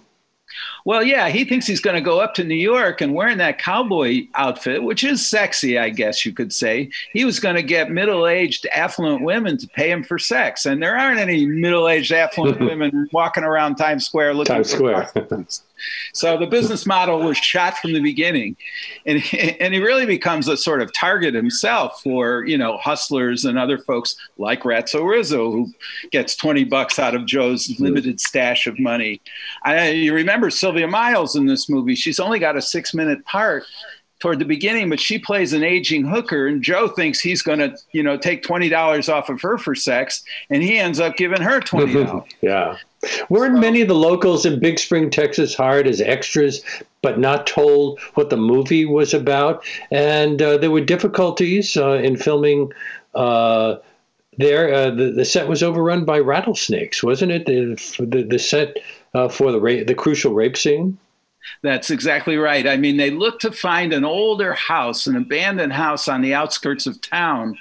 [0.84, 3.58] Well, yeah, he thinks he's going to go up to New York and wearing that
[3.58, 6.90] cowboy outfit, which is sexy, I guess you could say.
[7.12, 10.66] He was going to get middle aged, affluent women to pay him for sex.
[10.66, 14.76] And there aren't any middle aged, affluent women walking around Times Square looking Times for
[14.76, 15.10] Square.
[16.12, 18.56] So the business model was shot from the beginning,
[19.06, 19.22] and
[19.60, 23.78] and he really becomes a sort of target himself for you know hustlers and other
[23.78, 25.72] folks like Ratso Rizzo, who
[26.10, 29.20] gets twenty bucks out of Joe's limited stash of money.
[29.62, 31.94] I, you remember Sylvia Miles in this movie?
[31.94, 33.64] She's only got a six minute part,
[34.20, 37.76] toward the beginning, but she plays an aging hooker, and Joe thinks he's going to,
[37.92, 41.40] you know, take twenty dollars off of her for sex, and he ends up giving
[41.40, 42.28] her twenty dollars.
[42.40, 42.76] yeah.
[43.28, 46.64] Weren't so, many of the locals in Big Spring, Texas, hired as extras,
[47.02, 49.64] but not told what the movie was about?
[49.90, 52.72] And uh, there were difficulties uh, in filming.
[53.14, 53.76] Uh,
[54.36, 57.46] there, uh, the, the set was overrun by rattlesnakes, wasn't it?
[57.46, 58.76] The, the, the set
[59.14, 60.98] uh, for the ra- the crucial rape scene.
[61.62, 62.66] That's exactly right.
[62.66, 66.86] I mean, they looked to find an older house, an abandoned house on the outskirts
[66.86, 67.56] of town,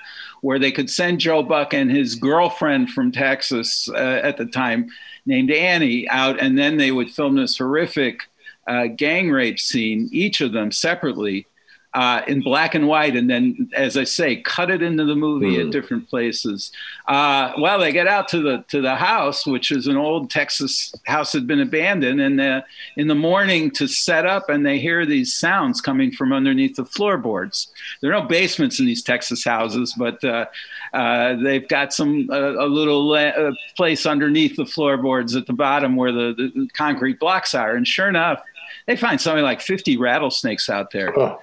[0.48, 4.88] where they could send Joe Buck and his girlfriend from Texas uh, at the time,
[5.26, 8.22] named Annie, out, and then they would film this horrific
[8.66, 11.48] uh, gang rape scene, each of them separately.
[11.94, 15.58] Uh, in black and white, and then, as I say, cut it into the movie
[15.58, 15.66] mm.
[15.66, 16.72] at different places.
[17.08, 20.94] Uh, well, they get out to the to the house, which is an old Texas
[21.06, 22.62] house that had been abandoned, and uh,
[22.98, 26.86] in the morning to set up, and they hear these sounds coming from underneath the
[26.86, 27.70] floorboards.
[28.02, 30.46] There are no basements in these Texas houses, but uh,
[30.94, 35.96] uh, they've got some uh, a little la- place underneath the floorboards at the bottom
[35.96, 38.42] where the, the, concrete blocks are, and sure enough.
[38.86, 41.18] They find something like 50 rattlesnakes out there.
[41.20, 41.42] Oh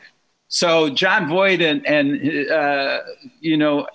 [0.55, 3.01] so John Voight and and uh,
[3.41, 3.89] you know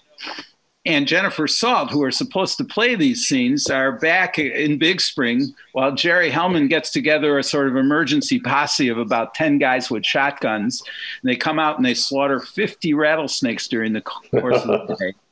[0.86, 5.54] and Jennifer Salt, who are supposed to play these scenes, are back in Big Spring
[5.72, 10.06] while Jerry Hellman gets together a sort of emergency posse of about 10 guys with
[10.06, 10.84] shotguns.
[11.22, 15.14] And they come out and they slaughter 50 rattlesnakes during the course of the day.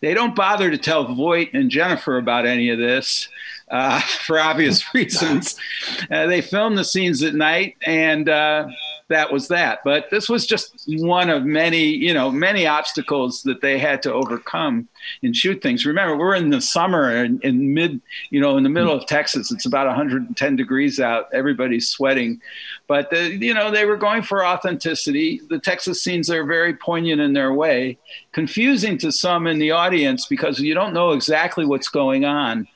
[0.00, 3.28] They don't bother to tell Voight and Jennifer about any of this
[3.70, 5.56] uh, for obvious reasons.
[6.10, 8.66] Uh, they film the scenes at night and uh,
[9.08, 9.80] that was that.
[9.84, 14.12] But this was just one of many, you know, many obstacles that they had to
[14.12, 14.88] overcome
[15.22, 15.86] and shoot things.
[15.86, 19.50] Remember, we're in the summer in, in mid, you know, in the middle of Texas.
[19.50, 21.28] It's about 110 degrees out.
[21.32, 22.40] Everybody's sweating,
[22.86, 25.40] but the, you know, they were going for authenticity.
[25.48, 27.98] The Texas scenes are very poignant in their way,
[28.32, 32.68] confusing to some in the audience because you don't know exactly what's going on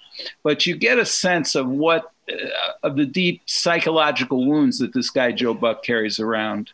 [0.42, 5.11] but you get a sense of what Uh, of the deep psychological wounds that this
[5.11, 6.72] guy Joe Buck carries around.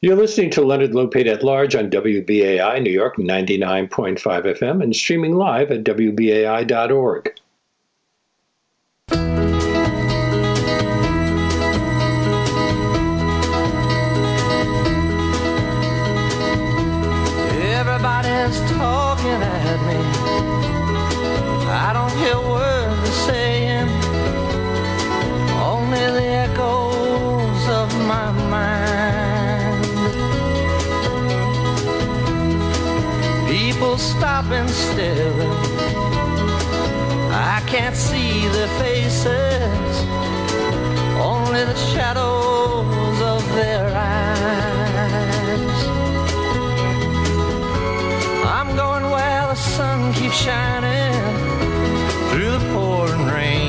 [0.00, 5.36] You're listening to Leonard Lopate at Large on WBAI New York 99.5 FM and streaming
[5.36, 7.34] live at WBAI.org.
[33.98, 35.32] People stop and stare.
[37.32, 39.94] I can't see their faces,
[41.20, 44.38] only the shadows of their eyes.
[48.46, 51.14] I'm going where the sun keeps shining
[52.30, 53.68] through the pouring rain.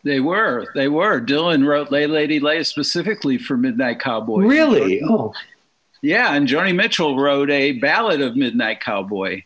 [0.02, 0.66] They were.
[0.74, 1.20] They were.
[1.20, 4.40] Dylan wrote "Lay Lady Lay" specifically for Midnight Cowboy.
[4.40, 5.02] Really?
[5.02, 5.32] Oh.
[6.02, 9.42] Yeah, and Joni Mitchell wrote a ballad of Midnight Cowboy.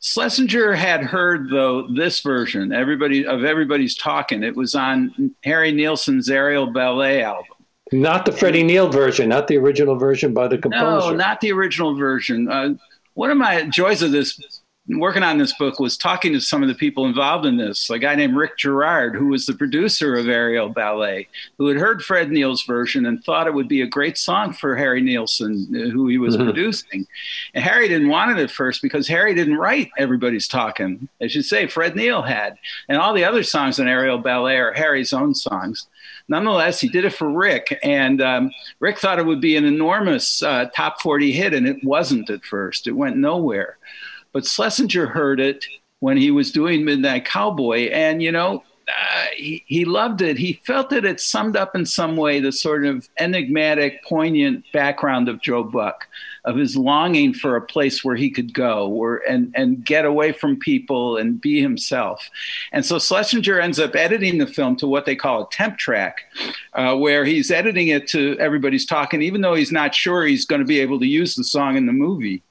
[0.00, 4.44] Schlesinger had heard though this version, everybody of everybody's talking.
[4.44, 7.46] It was on Harry Nilsson's Aerial Ballet album.
[7.90, 11.10] Not the Freddie Neil version, not the original version by the composer.
[11.10, 12.48] No, not the original version.
[12.48, 12.74] Uh,
[13.14, 14.57] one of my joys of this
[14.88, 17.90] working on this book was talking to some of the people involved in this.
[17.90, 21.28] A guy named Rick Jarrard, who was the producer of Aerial Ballet,
[21.58, 24.76] who had heard Fred Neil's version and thought it would be a great song for
[24.76, 26.44] Harry uh, who he was mm-hmm.
[26.44, 27.06] producing.
[27.54, 31.08] And Harry didn't want it at first because Harry didn't write Everybody's Talking.
[31.20, 32.58] As you say, Fred Neal had.
[32.88, 35.86] And all the other songs in Aerial Ballet are Harry's own songs
[36.28, 40.42] nonetheless, he did it for Rick, and um, Rick thought it would be an enormous
[40.42, 42.86] uh, top 40 hit, and it wasn't at first.
[42.86, 43.77] It went nowhere.
[44.32, 45.64] But Schlesinger heard it
[46.00, 50.38] when he was doing Midnight Cowboy, and you know, uh, he, he loved it.
[50.38, 55.28] He felt that it summed up in some way the sort of enigmatic, poignant background
[55.28, 56.06] of Joe Buck,
[56.44, 60.32] of his longing for a place where he could go or, and, and get away
[60.32, 62.30] from people and be himself.
[62.72, 66.20] And so Schlesinger ends up editing the film to what they call a temp track,
[66.72, 70.60] uh, where he's editing it to everybody's talking, even though he's not sure he's going
[70.60, 72.42] to be able to use the song in the movie.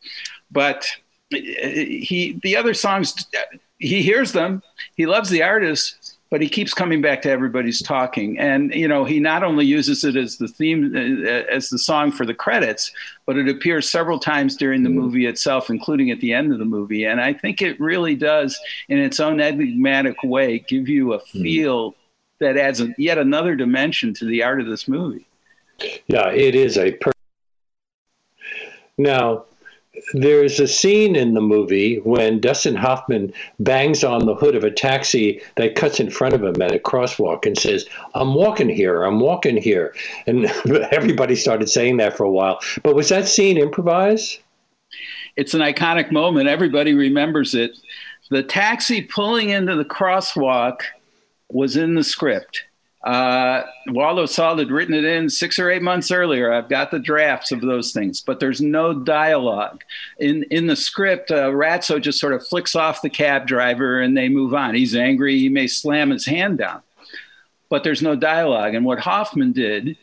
[0.52, 0.88] But
[1.30, 3.26] he the other songs
[3.80, 4.62] he hears them
[4.96, 9.04] he loves the artist but he keeps coming back to everybody's talking and you know
[9.04, 12.92] he not only uses it as the theme uh, as the song for the credits
[13.26, 14.96] but it appears several times during the mm.
[14.96, 18.60] movie itself including at the end of the movie and i think it really does
[18.90, 21.42] in its own enigmatic way give you a mm.
[21.44, 21.96] feel
[22.40, 25.28] that adds a, yet another dimension to the art of this movie
[26.08, 27.12] yeah it is a per-
[28.98, 29.46] now
[30.14, 34.72] there's a scene in the movie when Dustin Hoffman bangs on the hood of a
[34.72, 39.04] taxi that cuts in front of him at a crosswalk and says, I'm walking here,
[39.04, 39.94] I'm walking here.
[40.26, 40.46] And
[40.92, 42.60] everybody started saying that for a while.
[42.84, 44.40] But was that scene improvised?
[45.36, 46.48] It's an iconic moment.
[46.48, 47.78] Everybody remembers it.
[48.30, 50.82] The taxi pulling into the crosswalk
[51.50, 52.64] was in the script.
[53.04, 56.52] Uh, Waldo Salt had written it in six or eight months earlier.
[56.52, 59.84] I've got the drafts of those things, but there's no dialogue.
[60.20, 64.18] In in the script, uh, Ratso just sort of flicks off the cab driver and
[64.18, 64.76] they move on.
[64.76, 65.38] He's angry.
[65.38, 66.82] He may slam his hand down,
[67.70, 68.74] but there's no dialogue.
[68.74, 69.96] And what Hoffman did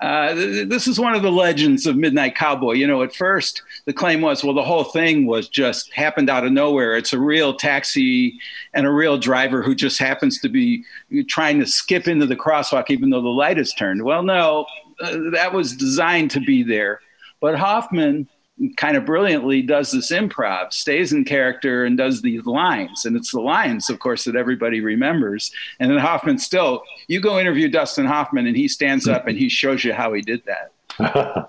[0.00, 2.72] uh, this is one of the legends of Midnight Cowboy.
[2.72, 6.44] You know, at first the claim was, well, the whole thing was just happened out
[6.44, 6.94] of nowhere.
[6.94, 8.38] It's a real taxi
[8.74, 10.84] and a real driver who just happens to be
[11.26, 14.04] trying to skip into the crosswalk even though the light is turned.
[14.04, 14.66] Well, no,
[15.00, 17.00] uh, that was designed to be there.
[17.40, 18.28] But Hoffman
[18.76, 23.06] kind of brilliantly does this improv, stays in character and does these lines.
[23.06, 25.50] And it's the lines, of course, that everybody remembers.
[25.80, 29.48] And then Hoffman still, you go interview Dustin Hoffman and he stands up and he
[29.48, 30.72] shows you how he did that.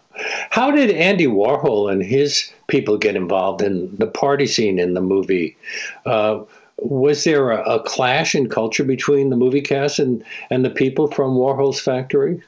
[0.50, 5.02] how did Andy Warhol and his people get involved in the party scene in the
[5.02, 5.58] movie?
[6.06, 6.44] Uh,
[6.78, 11.08] was there a, a, clash in culture between the movie cast and, and the people
[11.08, 12.42] from Warhol's factory?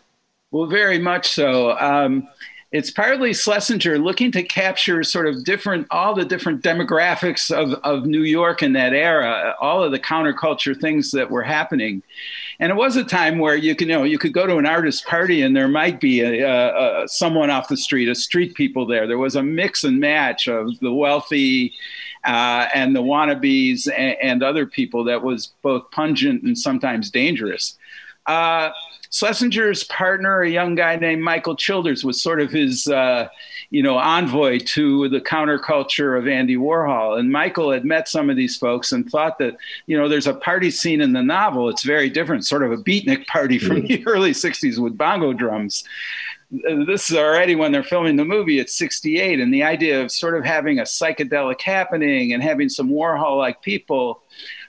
[0.51, 1.77] Well, very much so.
[1.79, 2.27] Um,
[2.71, 8.05] it's partly Schlesinger looking to capture sort of different, all the different demographics of, of
[8.05, 12.01] New York in that era, all of the counterculture things that were happening.
[12.61, 14.65] And it was a time where you can, you know, you could go to an
[14.65, 18.55] artist party and there might be a, a, a someone off the street, a street
[18.55, 19.05] people there.
[19.05, 21.73] There was a mix and match of the wealthy
[22.23, 27.79] uh, and the wannabes and, and, other people that was both pungent and sometimes dangerous.
[28.27, 28.69] Uh,
[29.11, 33.27] Schlesinger's partner, a young guy named Michael Childers, was sort of his, uh,
[33.69, 37.19] you know, envoy to the counterculture of Andy Warhol.
[37.19, 40.33] And Michael had met some of these folks and thought that, you know, there's a
[40.33, 41.67] party scene in the novel.
[41.67, 43.87] It's very different, sort of a beatnik party from mm.
[43.89, 45.83] the early 60s with bongo drums
[46.51, 50.35] this is already when they're filming the movie it's 68 and the idea of sort
[50.35, 54.21] of having a psychedelic happening and having some warhol like people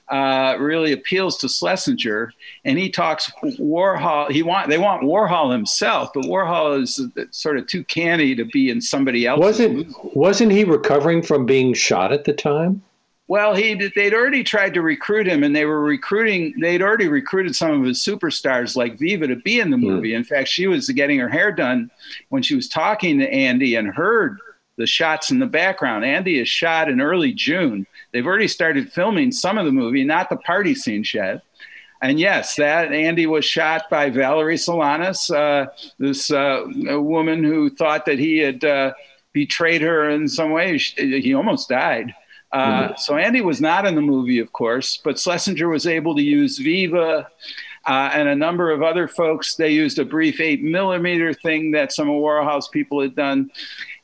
[0.09, 2.33] uh, really appeals to Schlesinger,
[2.65, 4.29] and he talks Warhol.
[4.29, 7.01] He want they want Warhol himself, but Warhol is
[7.31, 9.39] sort of too canny to be in somebody else.
[9.39, 9.93] Wasn't movie.
[10.13, 12.83] wasn't he recovering from being shot at the time?
[13.27, 16.53] Well, he they'd already tried to recruit him, and they were recruiting.
[16.59, 19.85] They'd already recruited some of his superstars like Viva to be in the hmm.
[19.85, 20.11] movie.
[20.11, 20.17] Mm.
[20.17, 21.89] In fact, she was getting her hair done
[22.29, 24.37] when she was talking to Andy and heard
[24.77, 26.03] the shots in the background.
[26.03, 27.85] Andy is shot in early June.
[28.11, 31.43] They've already started filming some of the movie, not the party scenes yet.
[32.01, 36.65] And yes, that Andy was shot by Valerie Solanas, uh, this uh,
[36.99, 38.93] woman who thought that he had uh,
[39.31, 40.77] betrayed her in some way.
[40.77, 42.13] He almost died.
[42.51, 42.93] Uh, mm-hmm.
[42.97, 46.59] So Andy was not in the movie, of course, but Schlesinger was able to use
[46.59, 47.27] Viva.
[47.85, 51.91] Uh, and a number of other folks, they used a brief eight millimeter thing that
[51.91, 53.49] some of Warhol's people had done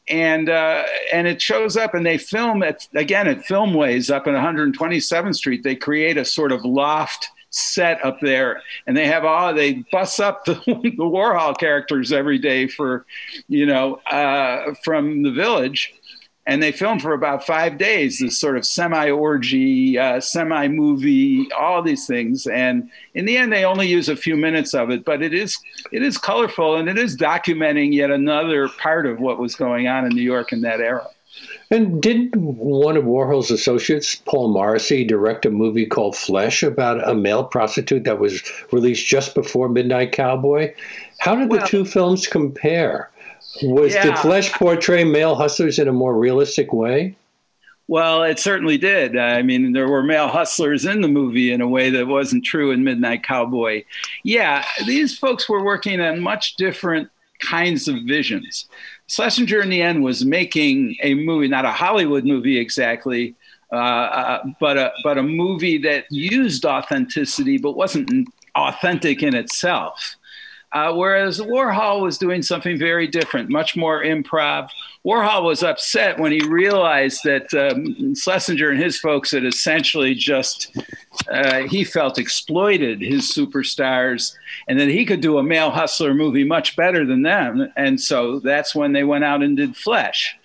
[0.10, 0.84] and uh,
[1.14, 5.64] and it shows up, and they film it again at Filmways up in 127th Street.
[5.64, 10.20] They create a sort of loft set up there and they have all they bus
[10.20, 13.06] up the, the warhol characters every day for
[13.48, 15.94] you know uh, from the village
[16.50, 21.48] and they filmed for about five days this sort of semi orgy uh, semi movie
[21.54, 25.06] all these things and in the end they only use a few minutes of it
[25.06, 25.58] but it is
[25.92, 30.06] it is colorful and it is documenting yet another part of what was going on
[30.06, 31.08] in new york in that era
[31.72, 37.14] and did one of Warhol's associates, Paul Morrissey, direct a movie called Flesh about a
[37.14, 38.42] male prostitute that was
[38.72, 40.74] released just before Midnight Cowboy?
[41.20, 43.12] How did well, the two films compare?
[43.64, 44.04] Was yeah.
[44.04, 47.16] did Flesh portray male hustlers in a more realistic way?
[47.88, 49.18] Well, it certainly did.
[49.18, 52.70] I mean, there were male hustlers in the movie in a way that wasn't true
[52.70, 53.84] in Midnight Cowboy.
[54.24, 58.70] Yeah, these folks were working on much different kinds of visions.
[59.08, 63.36] Schlesinger in the end was making a movie, not a Hollywood movie exactly,
[63.72, 70.16] uh, uh, but a but a movie that used authenticity but wasn't authentic in itself.
[70.72, 74.70] Uh, whereas Warhol was doing something very different, much more improv.
[75.04, 80.78] Warhol was upset when he realized that um, Schlesinger and his folks had essentially just,
[81.32, 84.36] uh, he felt exploited his superstars
[84.68, 87.72] and that he could do a male hustler movie much better than them.
[87.76, 90.38] And so that's when they went out and did Flesh.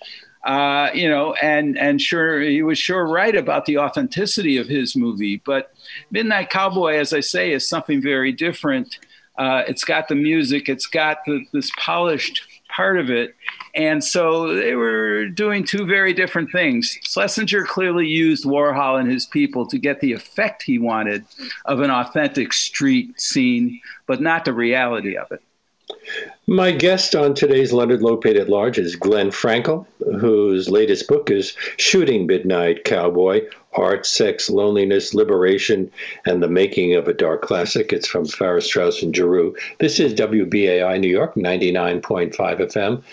[0.43, 4.95] Uh, you know, and and sure he was sure right about the authenticity of his
[4.95, 5.41] movie.
[5.43, 5.73] But
[6.11, 8.99] Midnight Cowboy, as I say, is something very different.
[9.37, 13.35] Uh, it's got the music, it's got the, this polished part of it.
[13.73, 16.97] And so they were doing two very different things.
[17.03, 21.25] Schlesinger clearly used Warhol and his people to get the effect he wanted
[21.65, 25.41] of an authentic street scene, but not the reality of it.
[26.47, 29.85] My guest on today's Leonard Lopate at Large is Glenn Frankel,
[30.19, 35.91] whose latest book is Shooting Midnight Cowboy Art, Sex, Loneliness, Liberation,
[36.25, 37.91] and the Making of a Dark Classic.
[37.91, 39.55] It's from Farrar Straus and Giroux.
[39.79, 43.03] This is WBAI New York, 99.5 FM,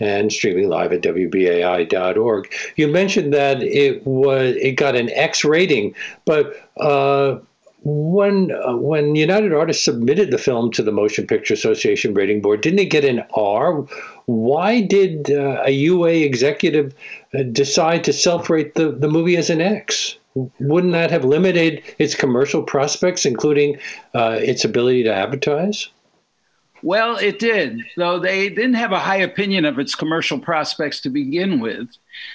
[0.00, 2.54] and streaming live at WBAI.org.
[2.76, 5.94] You mentioned that it was it got an X rating,
[6.24, 7.38] but uh,
[7.84, 12.60] when uh, when United Artists submitted the film to the Motion Picture Association rating board,
[12.60, 13.86] didn't it get an R?
[14.26, 16.94] Why did uh, a UA executive
[17.34, 20.16] uh, decide to self-rate the, the movie as an X?
[20.60, 23.78] Wouldn't that have limited its commercial prospects, including
[24.14, 25.88] uh, its ability to advertise?
[26.82, 31.10] Well, it did, though they didn't have a high opinion of its commercial prospects to
[31.10, 31.88] begin with.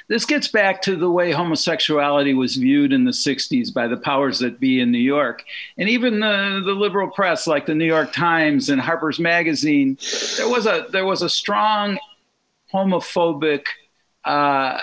[0.07, 4.39] This gets back to the way homosexuality was viewed in the 60s by the powers
[4.39, 5.43] that be in New York.
[5.77, 9.97] And even the, the liberal press, like the New York Times and Harper's Magazine,
[10.37, 11.97] there was a, there was a strong
[12.73, 13.65] homophobic
[14.27, 14.81] uh,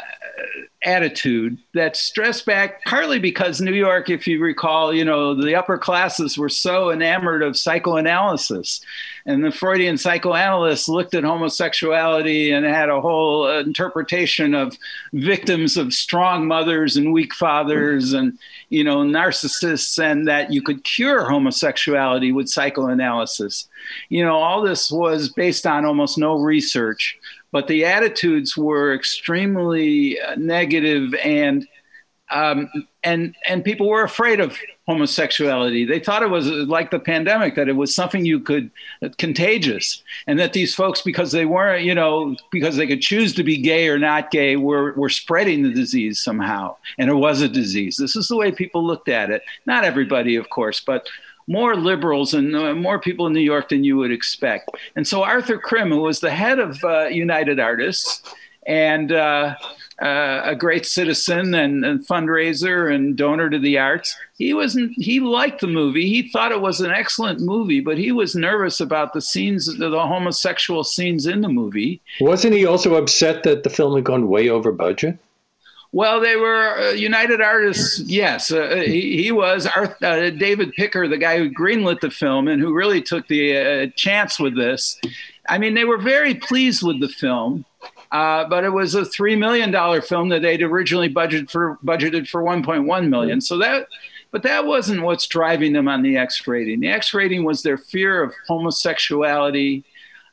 [0.85, 5.79] attitude that stressed back partly because New York, if you recall, you know, the upper
[5.79, 8.85] classes were so enamored of psychoanalysis.
[9.27, 14.77] And the Freudian psychoanalysts looked at homosexuality and had a whole interpretation of
[15.15, 18.39] victims of strong mothers and weak fathers and,
[18.69, 23.67] you know, narcissists, and that you could cure homosexuality with psychoanalysis.
[24.11, 27.19] You know, all this was based on almost no research
[27.55, 31.65] but the attitudes were extremely uh, negative and
[32.31, 32.69] um,
[33.05, 35.85] and and people were afraid of homosexuality.
[35.85, 40.03] They thought it was like the pandemic that it was something you could uh, contagious,
[40.27, 43.57] and that these folks, because they weren't, you know, because they could choose to be
[43.57, 47.97] gay or not gay, were were spreading the disease somehow, and it was a disease.
[47.97, 49.43] This is the way people looked at it.
[49.65, 51.07] Not everybody, of course, but
[51.47, 54.71] more liberals and uh, more people in New York than you would expect.
[54.97, 58.23] And so Arthur Krim, who was the head of uh, United Artists
[58.67, 59.55] and uh,
[60.01, 64.93] uh, a great citizen and, and, fundraiser and donor to the arts, he wasn't.
[64.97, 66.09] He liked the movie.
[66.09, 69.91] He thought it was an excellent movie, but he was nervous about the scenes, the
[69.91, 72.01] homosexual scenes in the movie.
[72.21, 75.19] Wasn't he also upset that the film had gone way over budget?
[75.95, 78.01] Well, they were uh, United Artists.
[78.01, 82.61] Yes, uh, he, he, was uh, David Picker, the guy who greenlit the film and
[82.61, 85.01] who really took the uh, chance with this.
[85.49, 87.65] I mean, they were very pleased with the film,
[88.11, 92.27] uh, but it was a three million dollar film that they'd originally budgeted for budgeted
[92.27, 93.41] for 1.1 million.
[93.41, 93.87] So that,
[94.33, 96.81] but that wasn't what's driving them on the X rating.
[96.81, 99.85] The X rating was their fear of homosexuality.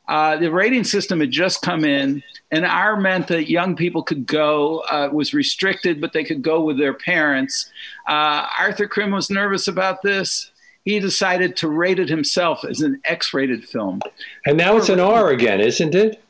[0.08, 2.20] Uh, the rating system had just come in
[2.52, 6.60] and R meant that young people could go, uh, was restricted, but they could go
[6.60, 7.72] with their parents.
[8.06, 10.50] Uh, Arthur Krim was nervous about this.
[10.84, 14.00] He decided to rate it himself as an X rated film.
[14.46, 16.22] And now it's an R again, isn't it?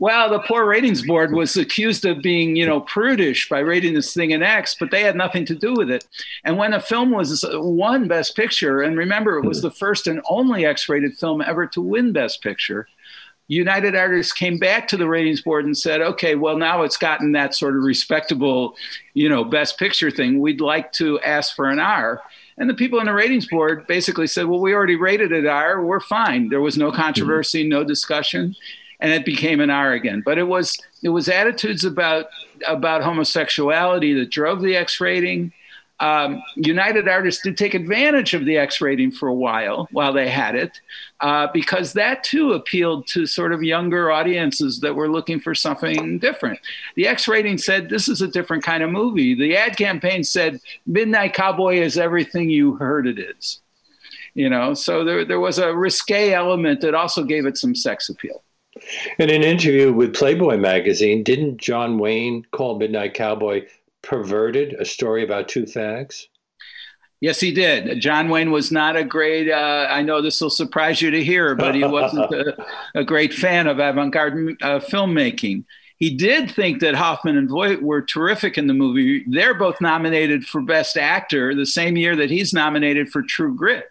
[0.00, 4.14] Well, the poor ratings board was accused of being, you know, prudish by rating this
[4.14, 6.06] thing an X, but they had nothing to do with it.
[6.42, 10.22] And when a film was won Best Picture, and remember, it was the first and
[10.28, 12.88] only X-rated film ever to win Best Picture.
[13.50, 17.32] United Artists came back to the ratings board and said, "Okay, well now it's gotten
[17.32, 18.76] that sort of respectable,
[19.14, 20.38] you know, Best Picture thing.
[20.38, 22.22] We'd like to ask for an R."
[22.58, 25.84] And the people in the ratings board basically said, "Well, we already rated it R.
[25.84, 26.48] We're fine.
[26.48, 27.00] There was no mm-hmm.
[27.00, 28.54] controversy, no discussion."
[29.00, 30.22] and it became an R again.
[30.24, 32.26] But it was it was attitudes about
[32.66, 35.52] about homosexuality that drove the X rating.
[36.00, 40.28] Um, United Artists did take advantage of the X rating for a while while they
[40.28, 40.80] had it,
[41.20, 46.18] uh, because that too appealed to sort of younger audiences that were looking for something
[46.18, 46.58] different.
[46.96, 49.34] The X rating said this is a different kind of movie.
[49.34, 53.60] The ad campaign said Midnight Cowboy is everything you heard it is.
[54.34, 58.08] You know, so there, there was a risque element that also gave it some sex
[58.08, 58.42] appeal.
[59.18, 63.66] In an interview with Playboy magazine, didn't John Wayne call Midnight Cowboy
[64.02, 66.24] perverted, a story about two fags?
[67.20, 68.00] Yes, he did.
[68.00, 71.54] John Wayne was not a great, uh, I know this will surprise you to hear,
[71.54, 75.64] but he wasn't a, a, great fan of avant garde uh, filmmaking.
[75.98, 79.22] He did think that Hoffman and Voight were terrific in the movie.
[79.28, 83.84] They're both nominated for Best Actor the same year that he's nominated for True Grit.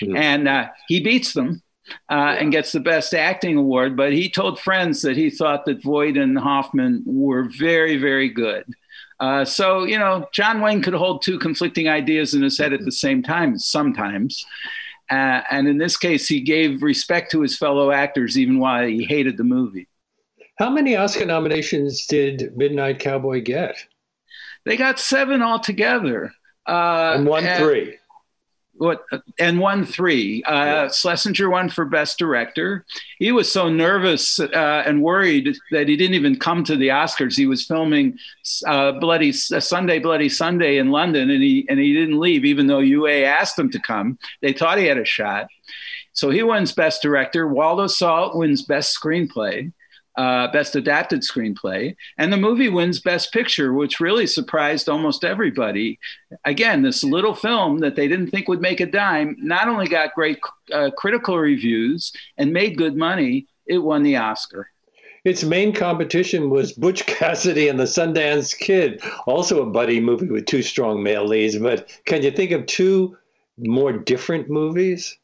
[0.00, 0.16] Mm-hmm.
[0.16, 1.62] And uh, he beats them
[2.08, 3.96] uh, and gets the Best Acting Award.
[3.96, 8.64] But he told friends that he thought that Voight and Hoffman were very, very good.
[9.20, 12.84] Uh, so, you know, John Wayne could hold two conflicting ideas in his head at
[12.84, 14.44] the same time sometimes.
[15.10, 19.04] Uh, and in this case, he gave respect to his fellow actors even while he
[19.04, 19.88] hated the movie.
[20.58, 23.76] How many Oscar nominations did Midnight Cowboy get?
[24.64, 26.32] They got seven altogether.
[26.66, 27.99] Uh, and won and, three
[28.80, 29.04] what
[29.38, 30.42] and won three.
[30.44, 30.88] Uh, yeah.
[30.88, 32.86] Schlesinger won for best director.
[33.18, 37.36] He was so nervous uh, and worried that he didn't even come to the Oscars.
[37.36, 38.18] He was filming
[38.66, 42.68] uh, Bloody uh, Sunday, Bloody Sunday in London, and he and he didn't leave, even
[42.68, 44.18] though UA asked him to come.
[44.40, 45.48] They thought he had a shot.
[46.14, 47.46] So he wins best director.
[47.46, 49.72] Waldo Salt wins best screenplay
[50.20, 55.98] uh, Best Adapted Screenplay, and the movie wins Best Picture, which really surprised almost everybody.
[56.44, 60.14] Again, this little film that they didn't think would make a dime not only got
[60.14, 60.38] great
[60.74, 64.68] uh, critical reviews and made good money, it won the Oscar.
[65.24, 70.44] Its main competition was Butch Cassidy and the Sundance Kid, also a buddy movie with
[70.44, 71.56] two strong male leads.
[71.56, 73.16] But can you think of two
[73.56, 75.16] more different movies?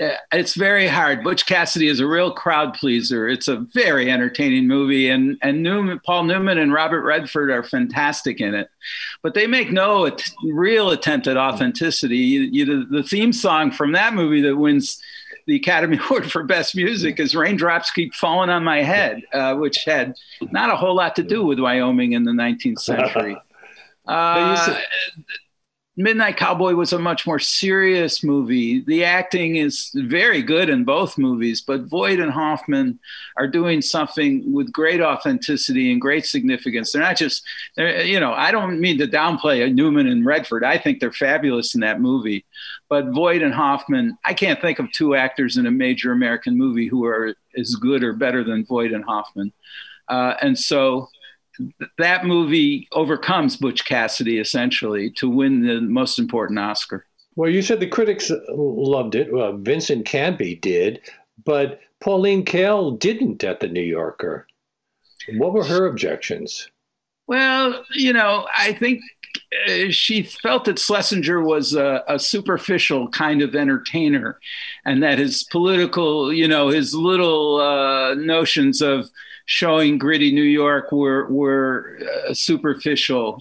[0.00, 1.22] Uh, it's very hard.
[1.22, 3.28] Butch Cassidy is a real crowd pleaser.
[3.28, 8.40] It's a very entertaining movie, and and Newman, Paul Newman and Robert Redford are fantastic
[8.40, 8.68] in it.
[9.22, 12.16] But they make no at, real attempt at authenticity.
[12.16, 15.00] You, you, the theme song from that movie that wins
[15.46, 19.84] the Academy Award for Best Music is "Raindrops Keep Falling on My Head," uh, which
[19.84, 20.14] had
[20.50, 23.36] not a whole lot to do with Wyoming in the 19th century.
[24.06, 24.78] Uh,
[25.96, 28.80] Midnight Cowboy was a much more serious movie.
[28.80, 32.98] The acting is very good in both movies, but Voight and Hoffman
[33.36, 36.90] are doing something with great authenticity and great significance.
[36.90, 37.44] They're not just,
[37.76, 40.64] they're, you know, I don't mean to downplay Newman and Redford.
[40.64, 42.44] I think they're fabulous in that movie.
[42.88, 46.88] But Voight and Hoffman, I can't think of two actors in a major American movie
[46.88, 49.52] who are as good or better than Voight and Hoffman.
[50.08, 51.08] Uh, and so
[51.98, 57.06] that movie overcomes Butch Cassidy essentially to win the most important Oscar.
[57.36, 59.32] Well, you said the critics loved it.
[59.32, 61.00] Well, Vincent Canby did,
[61.44, 64.46] but Pauline Kael didn't at the New Yorker.
[65.36, 66.68] What were her objections?
[67.26, 69.00] Well, you know, I think
[69.66, 74.38] uh, she felt that Schlesinger was a, a, superficial kind of entertainer,
[74.84, 79.08] and that his political, you know, his little uh, notions of
[79.46, 83.40] showing gritty New York were were uh, superficial.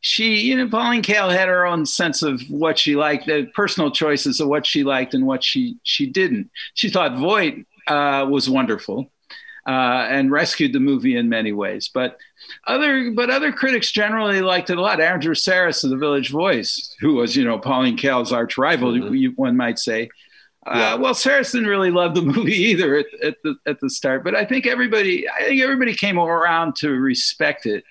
[0.00, 3.90] She, you know, Pauline Kael had her own sense of what she liked, the personal
[3.90, 6.50] choices of what she liked and what she she didn't.
[6.74, 9.10] She thought Voight uh, was wonderful.
[9.66, 11.88] Uh, and rescued the movie in many ways.
[11.88, 12.18] But
[12.66, 15.00] other but other critics generally liked it a lot.
[15.00, 19.28] Andrew Sarris of the Village Voice, who was you know Pauline Kael's arch rival, mm-hmm.
[19.36, 20.10] one might say,
[20.66, 24.34] uh, well, didn't really love the movie either at, at, the at the start, but
[24.34, 27.84] I think everybody I think everybody came around to respect it.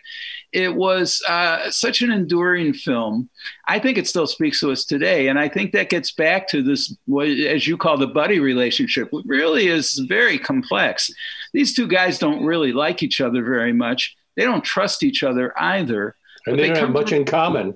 [0.51, 3.27] It was uh, such an enduring film.
[3.67, 6.61] I think it still speaks to us today, and I think that gets back to
[6.61, 11.09] this, what, as you call the buddy relationship, which really is very complex.
[11.53, 14.15] These two guys don't really like each other very much.
[14.35, 16.15] They don't trust each other either.
[16.45, 17.75] And they, they don't have much in common.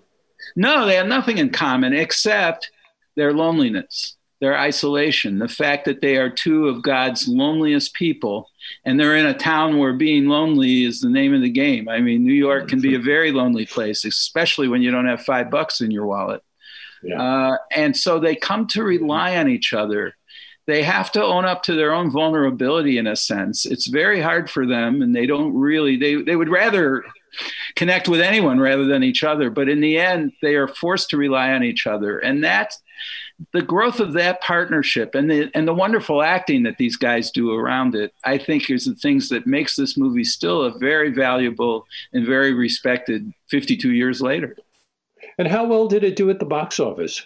[0.56, 2.70] No, they have nothing in common except
[3.16, 8.50] their loneliness their isolation, the fact that they are two of God's loneliest people.
[8.86, 11.88] and they're in a town where being lonely is the name of the game.
[11.90, 15.22] I mean, New York can be a very lonely place, especially when you don't have
[15.22, 16.44] five bucks in your wallet.
[17.04, 17.22] Yeah.
[17.22, 20.16] Uh, and so they come to rely on each other.
[20.66, 23.66] They have to own up to their own vulnerability in a sense.
[23.66, 27.06] It's very hard for them, and they don't really, they, they would rather
[27.76, 29.50] connect with anyone rather than each other.
[29.50, 32.20] But in the end, they are forced to rely on each other.
[32.20, 32.76] And that
[33.54, 37.54] the growth of that partnership and the and the wonderful acting that these guys do
[37.54, 41.86] around it, I think is the things that makes this movie still a very valuable
[42.14, 44.56] and very respected 52 years later.
[45.38, 47.26] And how well did it do at the box office?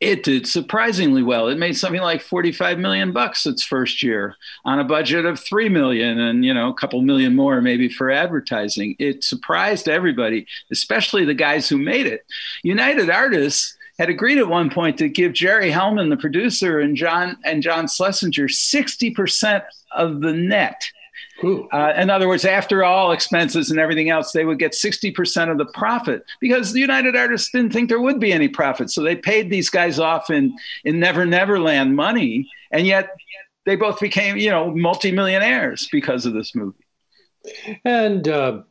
[0.00, 1.48] It did surprisingly well.
[1.48, 5.70] It made something like 45 million bucks its first year on a budget of 3
[5.70, 8.96] million and, you know, a couple million more maybe for advertising.
[8.98, 12.26] It surprised everybody, especially the guys who made it.
[12.62, 17.36] United Artists had agreed at one point to give Jerry Hellman, the producer, and John
[17.44, 20.82] and John Schlesinger 60% of the net.
[21.42, 25.58] Uh, in other words, after all expenses and everything else, they would get 60% of
[25.58, 28.90] the profit because the United Artists didn't think there would be any profit.
[28.90, 32.48] So they paid these guys off in, in Never Never Land money.
[32.70, 33.10] And yet
[33.64, 36.84] they both became, you know, multimillionaires because of this movie.
[37.84, 38.62] And uh,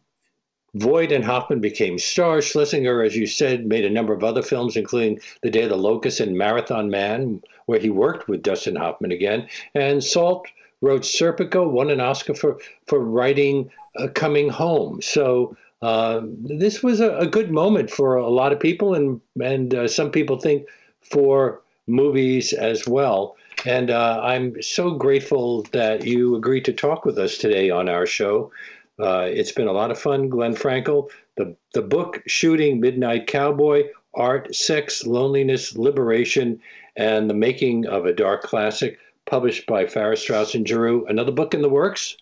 [0.76, 2.46] Voight and Hoffman became stars.
[2.46, 5.78] Schlesinger, as you said, made a number of other films, including The Day of the
[5.78, 9.48] Locust and Marathon Man, where he worked with Dustin Hoffman again.
[9.76, 10.48] And Salt
[10.82, 12.58] wrote Serpico, won an Oscar for,
[12.88, 15.02] for writing uh, Coming Home.
[15.02, 19.76] So uh, this was a, a, good moment for a lot of people, and, and
[19.76, 20.68] uh, some people think
[21.02, 23.36] for movies as well.
[23.66, 28.06] And uh, I'm so grateful that you agreed to talk with us today on our
[28.06, 28.52] show.
[29.00, 31.10] Uh, it's been a lot of fun, Glenn Frankel.
[31.36, 36.60] The, the book, Shooting Midnight Cowboy Art, Sex, Loneliness, Liberation,
[36.96, 41.06] and the Making of a Dark Classic, published by Farrar Straus and Giroux.
[41.08, 42.16] Another book in the works?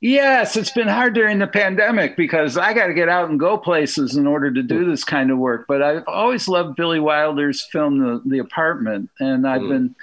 [0.00, 3.58] Yes, it's been hard during the pandemic because I got to get out and go
[3.58, 5.64] places in order to do this kind of work.
[5.66, 9.68] But I've always loved Billy Wilder's film, The, the Apartment, and I've mm.
[9.68, 9.96] been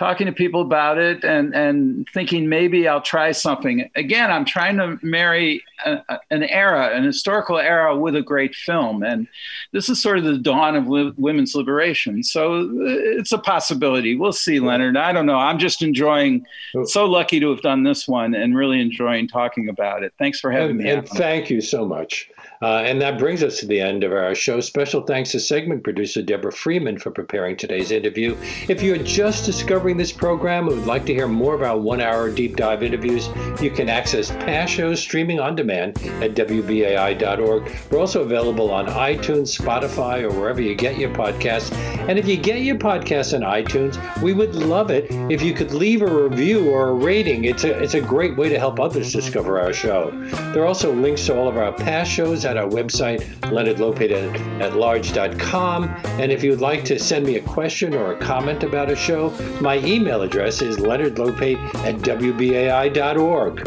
[0.00, 3.90] talking to people about it and and thinking maybe I'll try something.
[3.96, 8.54] Again, I'm trying to marry a, a, an era, an historical era, with a great
[8.54, 9.28] film, and
[9.72, 12.22] this is sort of the dawn of li- women's liberation.
[12.24, 14.16] So uh, it's a possibility.
[14.16, 14.96] We'll see, Leonard.
[14.96, 15.36] I don't know.
[15.36, 16.46] I'm just enjoying.
[16.86, 20.14] So lucky to have done this one and really enjoying talking about it.
[20.18, 20.90] Thanks for having and, me.
[20.90, 22.30] And thank you so much.
[22.62, 24.60] Uh, and that brings us to the end of our show.
[24.60, 28.36] Special thanks to segment producer Deborah Freeman for preparing today's interview.
[28.68, 32.02] If you're just discovering this program and would like to hear more of our one
[32.02, 33.30] hour deep dive interviews,
[33.62, 37.72] you can access past shows streaming on demand at WBAI.org.
[37.90, 41.72] We're also available on iTunes, Spotify, or wherever you get your podcasts.
[42.10, 45.72] And if you get your podcasts on iTunes, we would love it if you could
[45.72, 47.44] leave a review or a rating.
[47.44, 50.10] It's a, it's a great way to help others discover our show.
[50.52, 54.76] There are also links to all of our past shows at our website, leonardlopate at
[54.76, 55.84] large.com.
[56.20, 59.30] And if you'd like to send me a question or a comment about a show,
[59.60, 63.64] my email address is leonardlopate at wbai.org.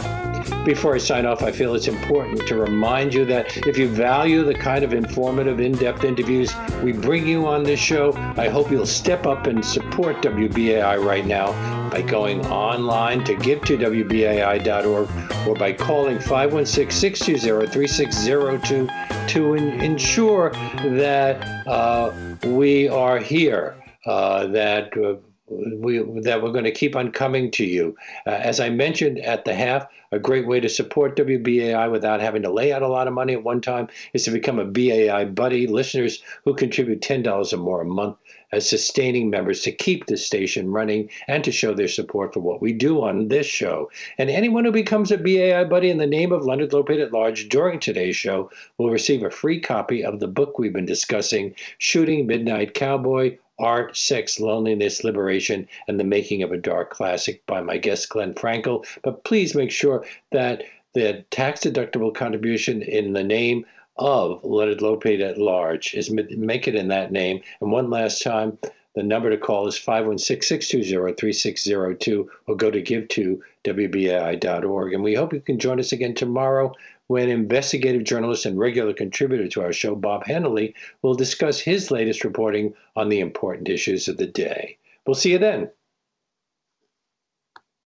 [0.66, 4.44] Before I sign off, I feel it's important to remind you that if you value
[4.44, 8.72] the kind of informative, in depth interviews we bring you on this show, I hope
[8.72, 15.72] you'll step up and support WBAI right now by going online to give2wbai.org or by
[15.72, 18.90] calling 516 620 3602
[19.28, 20.50] to ensure
[20.98, 22.12] that uh,
[22.48, 23.76] we are here,
[24.08, 25.18] uh, that uh,
[25.48, 27.96] we, that we're going to keep on coming to you.
[28.26, 32.42] Uh, as I mentioned at the half, a great way to support WBAI without having
[32.42, 35.26] to lay out a lot of money at one time is to become a BAI
[35.26, 35.68] buddy.
[35.68, 38.18] Listeners who contribute $10 or more a month
[38.54, 42.62] as sustaining members to keep the station running and to show their support for what
[42.62, 43.90] we do on this show.
[44.18, 47.50] And anyone who becomes a BAI buddy in the name of Leonard Lopate at Large
[47.50, 52.28] during today's show will receive a free copy of the book we've been discussing, Shooting
[52.28, 57.78] Midnight Cowboy Art, Sex, Loneliness, Liberation, and the Making of a Dark Classic by my
[57.78, 58.86] guest, Glenn Frankel.
[59.04, 63.66] But please make sure that the tax deductible contribution in the name
[63.96, 67.42] of Leonard Lopate at large is make it in that name.
[67.62, 68.58] And one last time,
[68.96, 74.94] the number to call is 516-620-3602 or go to give to WBAI.org.
[74.94, 76.74] And we hope you can join us again tomorrow
[77.08, 82.24] when investigative journalist and regular contributor to our show, Bob Hennelly, will discuss his latest
[82.24, 84.78] reporting on the important issues of the day.
[85.06, 85.70] We'll see you then.